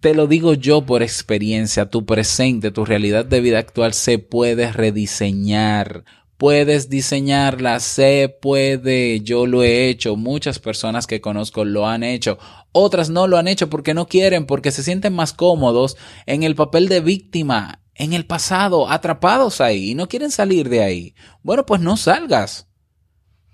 Te 0.01 0.15
lo 0.15 0.27
digo 0.27 0.53
yo 0.53 0.85
por 0.85 1.03
experiencia, 1.03 1.89
tu 1.89 2.05
presente, 2.05 2.71
tu 2.71 2.85
realidad 2.85 3.25
de 3.25 3.41
vida 3.41 3.59
actual 3.59 3.95
se 3.95 4.19
puede 4.19 4.71
rediseñar 4.71 6.05
puedes 6.45 6.91
diseñarla, 6.91 7.81
se 7.81 8.29
puede, 8.29 9.23
yo 9.23 9.47
lo 9.47 9.63
he 9.63 9.89
hecho, 9.89 10.15
muchas 10.15 10.59
personas 10.59 11.07
que 11.07 11.23
conozco 11.23 11.65
lo 11.65 11.89
han 11.89 12.03
hecho, 12.03 12.37
otras 12.71 13.09
no 13.09 13.27
lo 13.27 13.39
han 13.39 13.49
hecho 13.49 13.71
porque 13.71 13.95
no 13.95 14.09
quieren, 14.09 14.45
porque 14.45 14.71
se 14.71 14.83
sienten 14.83 15.15
más 15.15 15.33
cómodos 15.33 15.97
en 16.27 16.43
el 16.43 16.55
papel 16.55 16.89
de 16.89 17.01
víctima, 17.01 17.81
en 17.95 18.13
el 18.13 18.27
pasado, 18.27 18.91
atrapados 18.91 19.63
ahí 19.63 19.93
y 19.93 19.95
no 19.95 20.07
quieren 20.07 20.31
salir 20.31 20.69
de 20.69 20.83
ahí. 20.83 21.15
Bueno, 21.43 21.65
pues 21.65 21.81
no 21.81 21.97
salgas. 21.97 22.69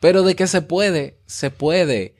Pero 0.00 0.24
de 0.24 0.34
que 0.34 0.48
se 0.48 0.60
puede, 0.60 1.22
se 1.26 1.50
puede. 1.50 2.16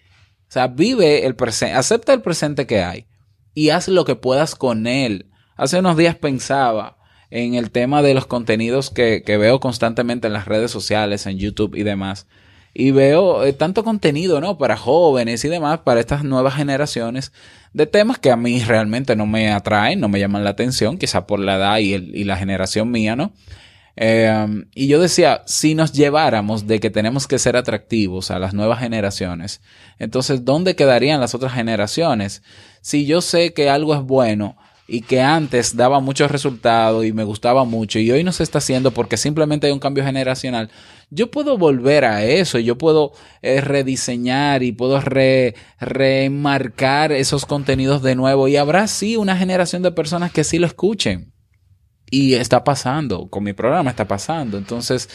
O 0.49 0.53
sea, 0.53 0.69
vive 0.69 1.27
el 1.27 1.35
presente, 1.35 1.75
acepta 1.75 2.13
el 2.13 2.23
presente 2.23 2.69
que 2.69 2.81
hay. 2.81 3.09
y 3.55 3.71
haz 3.71 3.89
lo 3.89 4.05
que 4.05 4.15
puedas 4.15 4.55
con 4.55 4.87
él. 4.87 5.33
Hace 5.57 5.81
unos 5.81 5.97
días 5.97 6.15
pensaba 6.15 7.00
en 7.31 7.55
el 7.55 7.71
tema 7.71 8.03
de 8.03 8.15
los 8.15 8.27
contenidos 8.27 8.91
que, 8.91 9.23
que 9.25 9.37
veo 9.37 9.61
constantemente 9.61 10.27
en 10.27 10.33
las 10.33 10.47
redes 10.47 10.71
sociales, 10.71 11.27
en 11.27 11.39
YouTube 11.39 11.75
y 11.77 11.83
demás. 11.83 12.27
Y 12.73 12.93
veo 12.93 13.45
eh, 13.45 13.53
tanto 13.53 13.83
contenido, 13.83 14.41
¿no? 14.41 14.59
Para 14.59 14.77
jóvenes 14.77 15.45
y 15.45 15.49
demás, 15.49 15.81
para 15.81 16.01
estas 16.01 16.23
nuevas 16.23 16.55
generaciones, 16.55 17.33
de 17.73 17.87
temas 17.87 18.19
que 18.19 18.31
a 18.31 18.37
mí 18.37 18.61
realmente 18.63 19.17
no 19.17 19.27
me 19.27 19.51
atraen, 19.51 20.01
no 20.01 20.09
me 20.09 20.21
llaman 20.21 20.45
la 20.45 20.51
atención, 20.51 20.99
quizá 20.99 21.27
por 21.27 21.41
la 21.41 21.57
edad 21.57 21.79
y, 21.79 21.95
el, 21.95 22.15
y 22.15 22.25
la 22.25 22.37
generación 22.37 22.91
mía, 22.91 23.17
¿no? 23.17 23.33
Eh, 23.97 24.65
y 24.75 24.87
yo 24.87 25.01
decía, 25.01 25.43
si 25.47 25.75
nos 25.75 25.93
lleváramos 25.93 26.67
de 26.67 26.81
que 26.81 26.91
tenemos 26.91 27.27
que 27.27 27.39
ser 27.39 27.57
atractivos 27.57 28.31
a 28.31 28.39
las 28.39 28.55
nuevas 28.55 28.79
generaciones, 28.79 29.61
entonces, 29.99 30.45
¿dónde 30.45 30.77
quedarían 30.77 31.21
las 31.21 31.35
otras 31.35 31.53
generaciones? 31.53 32.43
Si 32.81 33.05
yo 33.05 33.21
sé 33.21 33.53
que 33.53 33.69
algo 33.69 33.95
es 33.95 34.01
bueno 34.01 34.57
y 34.93 35.03
que 35.03 35.21
antes 35.23 35.77
daba 35.77 36.01
muchos 36.01 36.33
resultados 36.33 37.05
y 37.05 37.13
me 37.13 37.23
gustaba 37.23 37.65
mucho 37.65 38.01
y 38.01 38.11
hoy 38.11 38.25
no 38.25 38.33
se 38.33 38.43
está 38.43 38.59
haciendo 38.59 38.91
porque 38.91 39.17
simplemente 39.17 39.69
hay 39.69 39.73
un 39.73 39.79
cambio 39.79 40.03
generacional, 40.03 40.69
yo 41.11 41.31
puedo 41.31 41.57
volver 41.57 42.05
a 42.05 42.25
eso, 42.25 42.59
yo 42.59 42.77
puedo 42.77 43.13
eh, 43.41 43.61
rediseñar 43.61 44.65
y 44.65 44.73
puedo 44.73 45.01
re, 45.01 45.55
remarcar 45.79 47.13
esos 47.13 47.47
contenidos 47.47 48.03
de 48.03 48.17
nuevo 48.17 48.49
y 48.49 48.57
habrá 48.57 48.89
sí 48.89 49.17
una 49.17 49.37
generación 49.37 49.83
de 49.83 49.93
personas 49.93 50.33
que 50.33 50.43
sí 50.43 50.59
lo 50.59 50.67
escuchen. 50.67 51.33
Y 52.11 52.35
está 52.35 52.65
pasando, 52.65 53.29
con 53.29 53.45
mi 53.45 53.53
programa 53.53 53.91
está 53.91 54.09
pasando. 54.09 54.59
Entonces, 54.59 55.09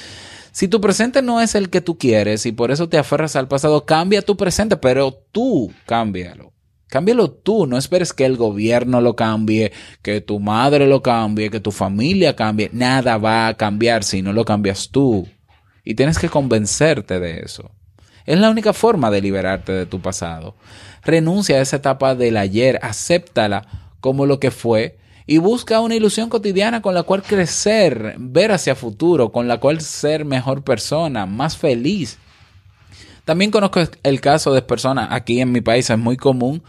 si 0.54 0.70
tu 0.70 0.80
presente 0.80 1.22
no 1.22 1.42
es 1.42 1.54
el 1.54 1.70
que 1.70 1.82
tú 1.82 1.98
quieres 1.98 2.46
y 2.46 2.54
por 2.54 2.72
eso 2.72 2.88
te 2.88 2.98
aferras 2.98 3.36
al 3.36 3.50
pasado, 3.50 3.86
cambia 3.86 4.22
tu 4.22 4.38
presente, 4.38 4.78
pero 4.78 5.12
tú 5.34 5.74
cámbialo. 5.86 6.55
Cámbialo 6.88 7.32
tú, 7.32 7.66
no 7.66 7.78
esperes 7.78 8.14
que 8.14 8.26
el 8.26 8.38
gobierno 8.38 9.02
lo 9.02 9.16
cambie, 9.16 9.72
que 10.02 10.22
tu 10.22 10.40
madre 10.40 10.88
lo 10.88 11.02
cambie, 11.02 11.50
que 11.50 11.60
tu 11.60 11.72
familia 11.72 12.36
cambie. 12.36 12.70
Nada 12.74 13.18
va 13.18 13.48
a 13.48 13.54
cambiar 13.56 14.04
si 14.04 14.22
no 14.22 14.34
lo 14.34 14.46
cambias 14.46 14.90
tú. 14.90 15.28
Y 15.84 15.96
tienes 15.96 16.20
que 16.20 16.30
convencerte 16.30 17.20
de 17.20 17.40
eso. 17.40 17.72
Es 18.26 18.40
la 18.40 18.50
única 18.50 18.74
forma 18.74 19.12
de 19.12 19.22
liberarte 19.22 19.72
de 19.72 19.86
tu 19.86 20.00
pasado. 20.00 20.56
Renuncia 21.04 21.58
a 21.58 21.62
esa 21.62 21.76
etapa 21.78 22.16
del 22.16 22.38
ayer, 22.38 22.80
acéptala 22.82 23.68
como 24.00 24.26
lo 24.26 24.40
que 24.40 24.52
fue 24.52 24.98
y 25.28 25.40
busca 25.40 25.80
una 25.80 25.96
ilusión 25.96 26.30
cotidiana 26.30 26.82
con 26.82 26.94
la 26.94 27.04
cual 27.04 27.24
crecer, 27.24 28.16
ver 28.18 28.52
hacia 28.52 28.76
futuro, 28.76 29.32
con 29.32 29.48
la 29.48 29.60
cual 29.60 29.82
ser 29.82 30.26
mejor 30.26 30.64
persona, 30.64 31.26
más 31.26 31.58
feliz. 31.58 32.20
También 33.26 33.52
conozco 33.52 33.82
el 34.04 34.22
caso 34.22 34.54
de 34.54 34.62
personas, 34.62 35.10
aquí 35.12 35.42
en 35.42 35.52
mi 35.52 35.62
país 35.62 35.90
es 35.90 35.98
muy 35.98 36.16
común, 36.16 36.64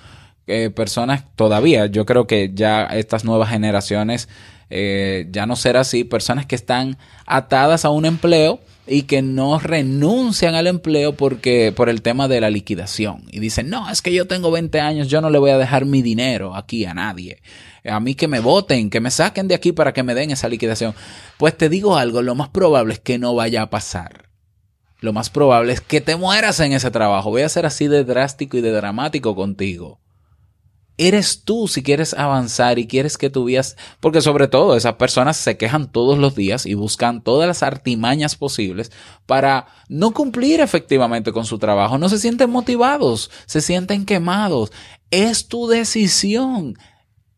eh, 0.47 0.71
personas 0.71 1.25
todavía, 1.37 1.87
yo 1.87 2.07
creo 2.07 2.27
que 2.27 2.51
ya 2.55 2.87
estas 2.87 3.25
nuevas 3.25 3.51
generaciones 3.51 4.29
eh, 4.71 5.27
ya 5.31 5.47
no 5.47 5.55
será 5.55 5.81
así, 5.81 6.05
personas 6.05 6.47
que 6.47 6.57
están 6.57 6.99
atadas 7.27 7.85
a 7.85 7.91
un 7.91 8.05
empleo 8.05 8.61
y 8.87 9.03
que 9.03 9.23
no 9.23 9.59
renuncian 9.59 10.55
al 10.55 10.67
empleo 10.67 11.13
porque 11.15 11.73
por 11.75 11.89
el 11.89 12.03
tema 12.03 12.27
de 12.27 12.41
la 12.41 12.51
liquidación 12.51 13.25
y 13.31 13.41
dicen, 13.41 13.69
"No, 13.69 13.91
es 13.91 14.03
que 14.03 14.13
yo 14.13 14.27
tengo 14.27 14.51
20 14.51 14.81
años, 14.81 15.09
yo 15.09 15.21
no 15.21 15.31
le 15.31 15.39
voy 15.39 15.51
a 15.51 15.59
dejar 15.59 15.85
mi 15.85 16.03
dinero 16.03 16.55
aquí 16.57 16.85
a 16.85 16.95
nadie. 16.95 17.39
A 17.85 18.01
mí 18.01 18.15
que 18.15 18.29
me 18.29 18.41
voten, 18.41 18.91
que 18.91 19.01
me 19.01 19.11
saquen 19.11 19.49
de 19.49 19.55
aquí 19.55 19.73
para 19.73 19.93
que 19.93 20.03
me 20.03 20.15
den 20.15 20.31
esa 20.31 20.49
liquidación." 20.49 20.95
Pues 21.37 21.57
te 21.57 21.69
digo 21.69 21.97
algo, 21.97 22.23
lo 22.23 22.35
más 22.35 22.49
probable 22.49 22.95
es 22.95 23.01
que 23.01 23.19
no 23.19 23.35
vaya 23.35 23.63
a 23.63 23.71
pasar. 23.71 24.26
Lo 25.01 25.13
más 25.13 25.31
probable 25.31 25.73
es 25.73 25.81
que 25.81 26.01
te 26.01 26.17
mueras 26.17 26.61
en 26.61 26.73
ese 26.73 26.91
trabajo. 26.91 27.31
Voy 27.31 27.43
a 27.43 27.49
ser 27.49 27.67
así 27.67 27.87
de 27.87 28.05
drástico 28.05 28.57
y 28.57 28.61
de 28.61 28.73
dramático 28.73 29.35
contigo 29.35 30.01
eres 30.99 31.43
tú 31.45 31.69
si 31.69 31.83
quieres 31.83 32.15
avanzar 32.15 32.79
y 32.79 32.87
quieres 32.87 33.19
que 33.19 33.31
tu 33.31 33.45
vida, 33.45 33.63
porque 34.01 34.21
sobre 34.21 34.49
todo 34.49 34.77
esas 34.77 34.95
personas 34.95 35.37
se 35.37 35.57
quejan 35.57 35.91
todos 35.91 36.19
los 36.19 36.35
días 36.35 36.67
y 36.67 36.75
buscan 36.75 37.23
todas 37.23 37.47
las 37.47 37.63
artimañas 37.63 38.37
posibles 38.37 38.93
para 39.27 39.67
no 39.89 40.13
cumplir 40.13 40.61
efectivamente 40.61 41.33
con 41.33 41.45
su 41.45 41.59
trabajo, 41.59 41.99
no 41.99 42.09
se 42.09 42.19
sienten 42.19 42.51
motivados, 42.51 43.31
se 43.47 43.61
sienten 43.61 44.05
quemados. 44.05 44.73
Es 45.11 45.49
tu 45.49 45.69
decisión. 45.69 46.77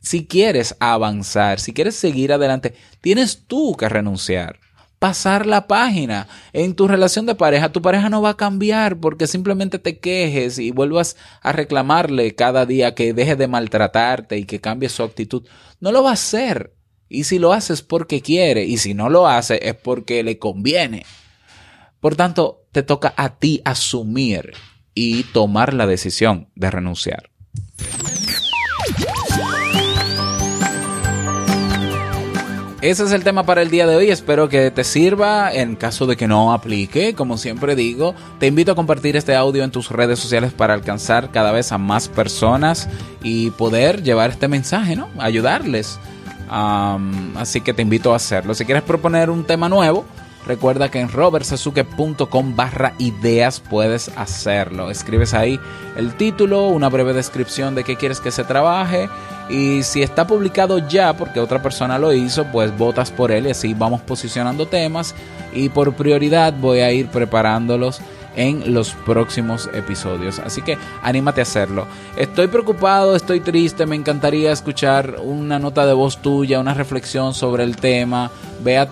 Si 0.00 0.26
quieres 0.26 0.76
avanzar, 0.78 1.58
si 1.58 1.72
quieres 1.72 1.96
seguir 1.96 2.32
adelante, 2.32 2.74
tienes 3.00 3.44
tú 3.46 3.76
que 3.76 3.88
renunciar 3.88 4.60
pasar 4.98 5.46
la 5.46 5.66
página. 5.66 6.28
En 6.52 6.74
tu 6.74 6.88
relación 6.88 7.26
de 7.26 7.34
pareja, 7.34 7.72
tu 7.72 7.82
pareja 7.82 8.08
no 8.08 8.22
va 8.22 8.30
a 8.30 8.36
cambiar 8.36 8.98
porque 8.98 9.26
simplemente 9.26 9.78
te 9.78 9.98
quejes 9.98 10.58
y 10.58 10.70
vuelvas 10.70 11.16
a 11.42 11.52
reclamarle 11.52 12.34
cada 12.34 12.66
día 12.66 12.94
que 12.94 13.12
deje 13.12 13.36
de 13.36 13.48
maltratarte 13.48 14.38
y 14.38 14.44
que 14.44 14.60
cambie 14.60 14.88
su 14.88 15.02
actitud. 15.02 15.46
No 15.80 15.92
lo 15.92 16.02
va 16.02 16.10
a 16.10 16.14
hacer. 16.14 16.74
Y 17.08 17.24
si 17.24 17.38
lo 17.38 17.52
hace 17.52 17.72
es 17.72 17.82
porque 17.82 18.20
quiere 18.20 18.64
y 18.64 18.76
si 18.76 18.92
no 18.92 19.08
lo 19.08 19.26
hace 19.26 19.60
es 19.66 19.74
porque 19.74 20.22
le 20.22 20.38
conviene. 20.38 21.06
Por 22.00 22.16
tanto, 22.16 22.66
te 22.72 22.82
toca 22.82 23.14
a 23.16 23.38
ti 23.38 23.62
asumir 23.64 24.52
y 24.94 25.22
tomar 25.24 25.74
la 25.74 25.86
decisión 25.86 26.48
de 26.54 26.70
renunciar. 26.70 27.30
Ese 32.80 33.02
es 33.02 33.10
el 33.10 33.24
tema 33.24 33.42
para 33.42 33.60
el 33.62 33.70
día 33.70 33.88
de 33.88 33.96
hoy. 33.96 34.08
Espero 34.08 34.48
que 34.48 34.70
te 34.70 34.84
sirva. 34.84 35.52
En 35.52 35.74
caso 35.74 36.06
de 36.06 36.16
que 36.16 36.28
no 36.28 36.52
aplique, 36.52 37.12
como 37.12 37.36
siempre 37.36 37.74
digo, 37.74 38.14
te 38.38 38.46
invito 38.46 38.70
a 38.70 38.76
compartir 38.76 39.16
este 39.16 39.34
audio 39.34 39.64
en 39.64 39.72
tus 39.72 39.90
redes 39.90 40.20
sociales 40.20 40.52
para 40.52 40.74
alcanzar 40.74 41.32
cada 41.32 41.50
vez 41.50 41.72
a 41.72 41.78
más 41.78 42.06
personas 42.08 42.88
y 43.20 43.50
poder 43.50 44.04
llevar 44.04 44.30
este 44.30 44.46
mensaje, 44.46 44.94
¿no? 44.94 45.08
Ayudarles. 45.18 45.98
Así 46.48 47.62
que 47.62 47.74
te 47.74 47.82
invito 47.82 48.12
a 48.12 48.16
hacerlo. 48.16 48.54
Si 48.54 48.64
quieres 48.64 48.84
proponer 48.84 49.28
un 49.28 49.42
tema 49.42 49.68
nuevo, 49.68 50.04
Recuerda 50.46 50.90
que 50.90 51.00
en 51.00 51.10
robertsazuke.com 51.10 52.56
barra 52.56 52.94
ideas 52.98 53.60
puedes 53.60 54.10
hacerlo. 54.16 54.90
Escribes 54.90 55.34
ahí 55.34 55.60
el 55.96 56.14
título, 56.14 56.68
una 56.68 56.88
breve 56.88 57.12
descripción 57.12 57.74
de 57.74 57.84
qué 57.84 57.96
quieres 57.96 58.20
que 58.20 58.30
se 58.30 58.44
trabaje 58.44 59.08
y 59.50 59.82
si 59.82 60.02
está 60.02 60.26
publicado 60.26 60.86
ya 60.88 61.16
porque 61.16 61.40
otra 61.40 61.62
persona 61.62 61.98
lo 61.98 62.12
hizo, 62.12 62.46
pues 62.52 62.76
votas 62.76 63.10
por 63.10 63.30
él 63.30 63.46
y 63.46 63.50
así 63.50 63.74
vamos 63.74 64.00
posicionando 64.02 64.66
temas 64.66 65.14
y 65.52 65.68
por 65.68 65.94
prioridad 65.94 66.54
voy 66.54 66.80
a 66.80 66.92
ir 66.92 67.08
preparándolos 67.08 68.00
en 68.38 68.72
los 68.72 68.92
próximos 68.92 69.68
episodios. 69.74 70.38
Así 70.38 70.62
que 70.62 70.78
anímate 71.02 71.40
a 71.40 71.42
hacerlo. 71.42 71.86
Estoy 72.16 72.46
preocupado, 72.46 73.14
estoy 73.16 73.40
triste, 73.40 73.84
me 73.84 73.96
encantaría 73.96 74.52
escuchar 74.52 75.16
una 75.22 75.58
nota 75.58 75.84
de 75.84 75.92
voz 75.92 76.22
tuya, 76.22 76.60
una 76.60 76.72
reflexión 76.72 77.34
sobre 77.34 77.64
el 77.64 77.76
tema. 77.76 78.30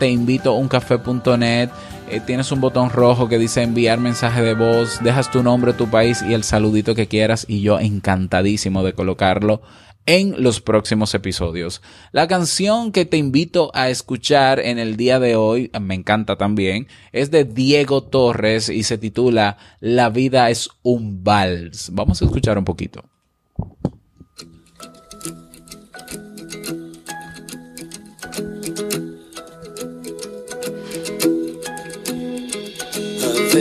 Invito 0.08 0.52
a. 0.52 1.70
Eh, 2.08 2.20
tienes 2.24 2.52
un 2.52 2.60
botón 2.60 2.90
rojo 2.90 3.28
que 3.28 3.38
dice 3.38 3.62
enviar 3.62 3.98
mensaje 3.98 4.40
de 4.40 4.54
voz, 4.54 5.02
dejas 5.02 5.30
tu 5.30 5.42
nombre, 5.42 5.72
tu 5.72 5.88
país 5.88 6.22
y 6.22 6.34
el 6.34 6.44
saludito 6.44 6.94
que 6.94 7.08
quieras 7.08 7.46
y 7.48 7.62
yo 7.62 7.80
encantadísimo 7.80 8.84
de 8.84 8.92
colocarlo 8.92 9.60
en 10.06 10.42
los 10.42 10.60
próximos 10.60 11.14
episodios. 11.14 11.82
La 12.12 12.28
canción 12.28 12.92
que 12.92 13.04
te 13.04 13.16
invito 13.16 13.70
a 13.74 13.90
escuchar 13.90 14.60
en 14.60 14.78
el 14.78 14.96
día 14.96 15.18
de 15.18 15.36
hoy, 15.36 15.70
me 15.80 15.94
encanta 15.94 16.36
también, 16.36 16.86
es 17.12 17.30
de 17.30 17.44
Diego 17.44 18.04
Torres 18.04 18.68
y 18.68 18.84
se 18.84 18.98
titula 18.98 19.58
La 19.80 20.08
vida 20.08 20.48
es 20.48 20.70
un 20.82 21.22
vals. 21.22 21.90
Vamos 21.92 22.22
a 22.22 22.24
escuchar 22.24 22.56
un 22.56 22.64
poquito. 22.64 23.04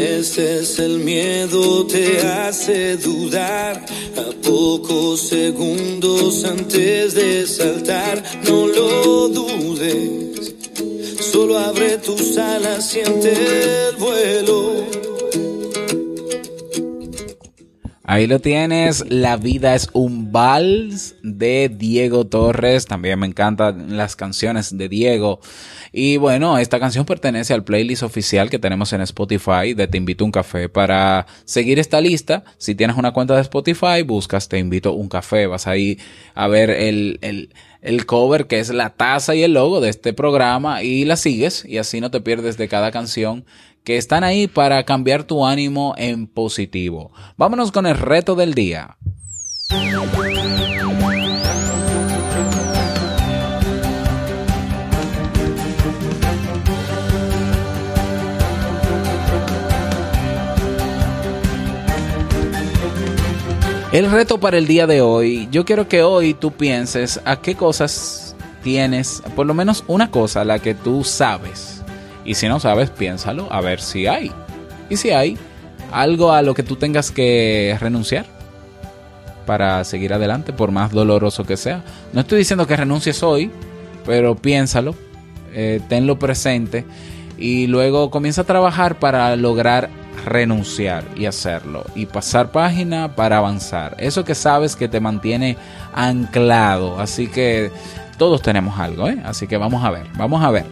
Veces 0.07 0.77
el 0.77 0.99
miedo 0.99 1.85
te 1.87 2.19
hace 2.21 2.95
dudar, 2.97 3.83
a 4.15 4.47
pocos 4.47 5.19
segundos 5.19 6.43
antes 6.43 7.15
de 7.15 7.47
saltar, 7.47 8.23
no 8.47 8.67
lo 8.67 9.27
dudes, 9.29 10.53
solo 11.31 11.57
abre 11.57 11.97
tus 11.97 12.37
alas, 12.37 12.87
siente 12.87 13.31
el 13.89 13.95
vuelo. 13.95 15.14
Ahí 18.07 18.27
lo 18.27 18.39
tienes, 18.39 19.03
La 19.09 19.35
vida 19.35 19.73
es 19.73 19.89
un 19.93 20.31
vals 20.31 21.15
de 21.23 21.69
Diego 21.69 22.27
Torres, 22.27 22.85
también 22.85 23.17
me 23.17 23.25
encantan 23.25 23.97
las 23.97 24.15
canciones 24.15 24.77
de 24.77 24.87
Diego. 24.89 25.39
Y 25.91 26.17
bueno, 26.17 26.59
esta 26.59 26.79
canción 26.79 27.05
pertenece 27.05 27.55
al 27.55 27.63
playlist 27.63 28.03
oficial 28.03 28.51
que 28.51 28.59
tenemos 28.59 28.93
en 28.93 29.01
Spotify 29.01 29.73
de 29.73 29.87
Te 29.87 29.97
invito 29.97 30.23
a 30.23 30.27
un 30.27 30.31
café. 30.31 30.69
Para 30.69 31.25
seguir 31.45 31.79
esta 31.79 31.99
lista, 31.99 32.43
si 32.59 32.75
tienes 32.75 32.95
una 32.95 33.11
cuenta 33.11 33.35
de 33.35 33.41
Spotify, 33.41 34.03
buscas 34.05 34.49
Te 34.49 34.59
invito 34.59 34.89
a 34.89 34.93
un 34.93 35.09
café, 35.09 35.47
vas 35.47 35.65
ahí 35.65 35.97
a 36.35 36.47
ver 36.47 36.69
el, 36.69 37.17
el, 37.21 37.49
el 37.81 38.05
cover 38.05 38.45
que 38.45 38.59
es 38.59 38.69
la 38.69 38.91
taza 38.91 39.33
y 39.33 39.41
el 39.41 39.53
logo 39.53 39.81
de 39.81 39.89
este 39.89 40.13
programa 40.13 40.83
y 40.83 41.05
la 41.05 41.15
sigues 41.15 41.65
y 41.65 41.79
así 41.79 42.01
no 42.01 42.11
te 42.11 42.21
pierdes 42.21 42.55
de 42.57 42.67
cada 42.67 42.91
canción 42.91 43.45
que 43.85 43.97
están 43.97 44.23
ahí 44.23 44.47
para 44.47 44.83
cambiar 44.83 45.23
tu 45.23 45.45
ánimo 45.45 45.93
en 45.97 46.27
positivo. 46.27 47.11
Vámonos 47.37 47.71
con 47.71 47.85
el 47.85 47.95
reto 47.95 48.35
del 48.35 48.55
día. 48.55 48.97
El 63.91 64.11
reto 64.11 64.41
para 64.41 64.57
el 64.57 64.67
día 64.67 64.87
de 64.87 64.99
hoy, 64.99 65.47
yo 65.51 65.63
quiero 65.63 65.87
que 65.87 66.03
hoy 66.03 66.33
tú 66.33 66.51
pienses 66.51 67.21
a 67.23 67.39
qué 67.39 67.55
cosas 67.55 68.35
tienes, 68.61 69.23
por 69.37 69.45
lo 69.45 69.53
menos 69.53 69.85
una 69.87 70.11
cosa, 70.11 70.43
la 70.43 70.59
que 70.59 70.73
tú 70.73 71.05
sabes 71.05 71.74
y 72.25 72.35
si 72.35 72.47
no 72.47 72.59
sabes, 72.59 72.89
piénsalo, 72.89 73.47
a 73.51 73.61
ver 73.61 73.79
si 73.79 74.07
hay. 74.07 74.31
Y 74.89 74.97
si 74.97 75.11
hay, 75.11 75.38
algo 75.91 76.31
a 76.31 76.41
lo 76.41 76.53
que 76.53 76.63
tú 76.63 76.75
tengas 76.75 77.11
que 77.11 77.77
renunciar 77.79 78.25
para 79.45 79.83
seguir 79.83 80.13
adelante, 80.13 80.53
por 80.53 80.71
más 80.71 80.91
doloroso 80.91 81.43
que 81.45 81.55
sea. 81.55 81.83
No 82.13 82.21
estoy 82.21 82.39
diciendo 82.39 82.65
que 82.67 82.75
renuncies 82.75 83.21
hoy, 83.23 83.51
pero 84.05 84.35
piénsalo, 84.35 84.95
eh, 85.53 85.79
tenlo 85.88 86.17
presente 86.17 86.83
y 87.38 87.67
luego 87.67 88.09
comienza 88.09 88.41
a 88.41 88.45
trabajar 88.45 88.99
para 88.99 89.35
lograr 89.35 89.89
renunciar 90.25 91.03
y 91.15 91.25
hacerlo 91.25 91.85
y 91.93 92.07
pasar 92.07 92.51
página 92.51 93.15
para 93.15 93.38
avanzar. 93.38 93.95
Eso 93.99 94.25
que 94.25 94.35
sabes 94.35 94.75
que 94.75 94.88
te 94.88 94.99
mantiene 94.99 95.57
anclado. 95.93 96.99
Así 96.99 97.27
que 97.27 97.71
todos 98.17 98.41
tenemos 98.41 98.79
algo, 98.79 99.07
¿eh? 99.07 99.21
Así 99.23 99.47
que 99.47 99.57
vamos 99.57 99.83
a 99.83 99.91
ver, 99.91 100.07
vamos 100.17 100.43
a 100.43 100.51
ver. 100.51 100.65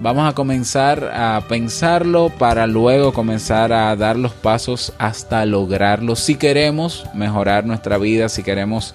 Vamos 0.00 0.26
a 0.26 0.34
comenzar 0.34 1.10
a 1.12 1.42
pensarlo 1.46 2.30
para 2.30 2.66
luego 2.66 3.12
comenzar 3.12 3.70
a 3.70 3.94
dar 3.96 4.16
los 4.16 4.32
pasos 4.32 4.94
hasta 4.96 5.44
lograrlo. 5.44 6.16
Si 6.16 6.36
queremos 6.36 7.04
mejorar 7.12 7.66
nuestra 7.66 7.98
vida, 7.98 8.30
si 8.30 8.42
queremos 8.42 8.94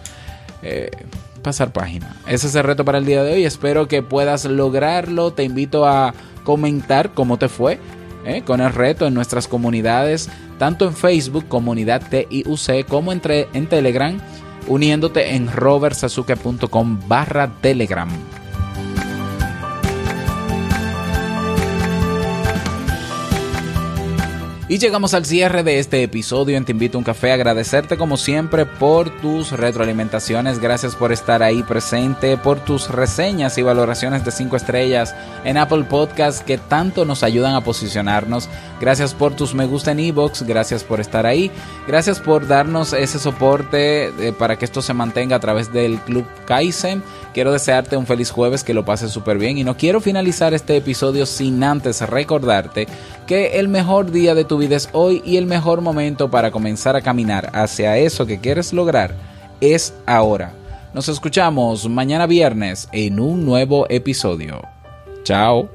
eh, 0.64 0.90
pasar 1.44 1.72
página. 1.72 2.16
Ese 2.28 2.48
es 2.48 2.56
el 2.56 2.64
reto 2.64 2.84
para 2.84 2.98
el 2.98 3.06
día 3.06 3.22
de 3.22 3.34
hoy. 3.34 3.46
Espero 3.46 3.88
que 3.88 4.02
puedas 4.02 4.46
lograrlo. 4.46 5.32
Te 5.32 5.44
invito 5.44 5.86
a 5.86 6.16
comentar 6.44 7.12
cómo 7.12 7.38
te 7.38 7.50
fue 7.50 7.80
¿eh? 8.26 8.42
con 8.44 8.60
el 8.60 8.74
reto 8.74 9.06
en 9.06 9.14
nuestras 9.14 9.48
comunidades, 9.48 10.28
tanto 10.58 10.88
en 10.88 10.96
Facebook, 10.96 11.48
comunidad 11.48 12.02
TIUC, 12.10 12.88
como 12.88 13.12
entre, 13.12 13.48
en 13.54 13.68
Telegram, 13.68 14.20
uniéndote 14.68 15.36
en 15.36 15.52
robertsazuke.com 15.52 17.00
barra 17.08 17.52
Telegram. 17.62 18.10
Y 24.68 24.80
llegamos 24.80 25.14
al 25.14 25.26
cierre 25.26 25.62
de 25.62 25.78
este 25.78 26.02
episodio 26.02 26.58
en 26.58 26.66
Te 26.66 26.72
Invito 26.72 26.98
a 26.98 27.00
un 27.00 27.04
Café. 27.04 27.32
Agradecerte 27.32 27.98
como 27.98 28.18
siempre 28.18 28.66
por 28.66 29.12
tus 29.22 29.52
retroalimentaciones. 29.52 30.58
Gracias 30.58 30.96
por 30.96 31.12
estar 31.12 31.44
ahí 31.44 31.62
presente, 31.62 32.36
por 32.36 32.60
tus 32.60 32.90
reseñas 32.90 33.60
y 33.60 33.62
valoraciones 33.62 34.26
de 34.26 34.32
5 34.32 34.56
estrellas 34.56 35.14
en 35.44 35.58
Apple 35.58 35.84
Podcast 35.84 36.44
que 36.44 36.58
tanto 36.58 37.06
nos 37.06 37.22
ayudan 37.22 37.54
a 37.54 37.62
posicionarnos. 37.64 38.50
Gracias 38.82 39.14
por 39.14 39.36
tus 39.36 39.54
me 39.54 39.68
gusta 39.68 39.92
en 39.92 40.00
iBox. 40.00 40.42
Gracias 40.48 40.84
por 40.84 41.00
estar 41.00 41.28
ahí. 41.28 41.52
Gracias 41.88 42.20
por 42.20 42.48
darnos 42.48 42.94
ese 42.94 43.20
soporte 43.20 44.06
eh, 44.06 44.34
para 44.34 44.58
que 44.58 44.66
esto 44.66 44.82
se 44.82 44.96
mantenga 44.96 45.36
a 45.36 45.40
través 45.40 45.72
del 45.72 46.00
Club 46.00 46.26
Kaizen. 46.48 47.04
Quiero 47.36 47.52
desearte 47.52 47.98
un 47.98 48.08
feliz 48.08 48.32
jueves, 48.32 48.64
que 48.64 48.74
lo 48.74 48.86
pases 48.86 49.12
súper 49.12 49.38
bien. 49.38 49.58
Y 49.58 49.64
no 49.64 49.78
quiero 49.78 50.02
finalizar 50.02 50.54
este 50.54 50.78
episodio 50.78 51.26
sin 51.26 51.64
antes 51.64 52.02
recordarte 52.02 52.88
que 53.28 53.60
el 53.60 53.68
mejor 53.68 54.12
día 54.12 54.34
de 54.34 54.46
tu 54.56 54.60
vida 54.60 54.78
hoy 54.94 55.22
y 55.26 55.36
el 55.36 55.48
mejor 55.48 55.82
momento 55.82 56.32
para 56.32 56.50
comenzar 56.50 56.96
a 56.96 57.02
caminar 57.02 57.52
hacia 57.54 57.98
eso 57.98 58.26
que 58.26 58.40
quieres 58.40 58.72
lograr 58.72 59.14
es 59.60 59.94
ahora. 60.06 60.54
Nos 60.94 61.10
escuchamos 61.10 61.90
mañana 61.90 62.26
viernes 62.26 62.88
en 62.94 63.20
un 63.20 63.46
nuevo 63.46 63.86
episodio. 63.90 64.62
Chao. 65.24 65.75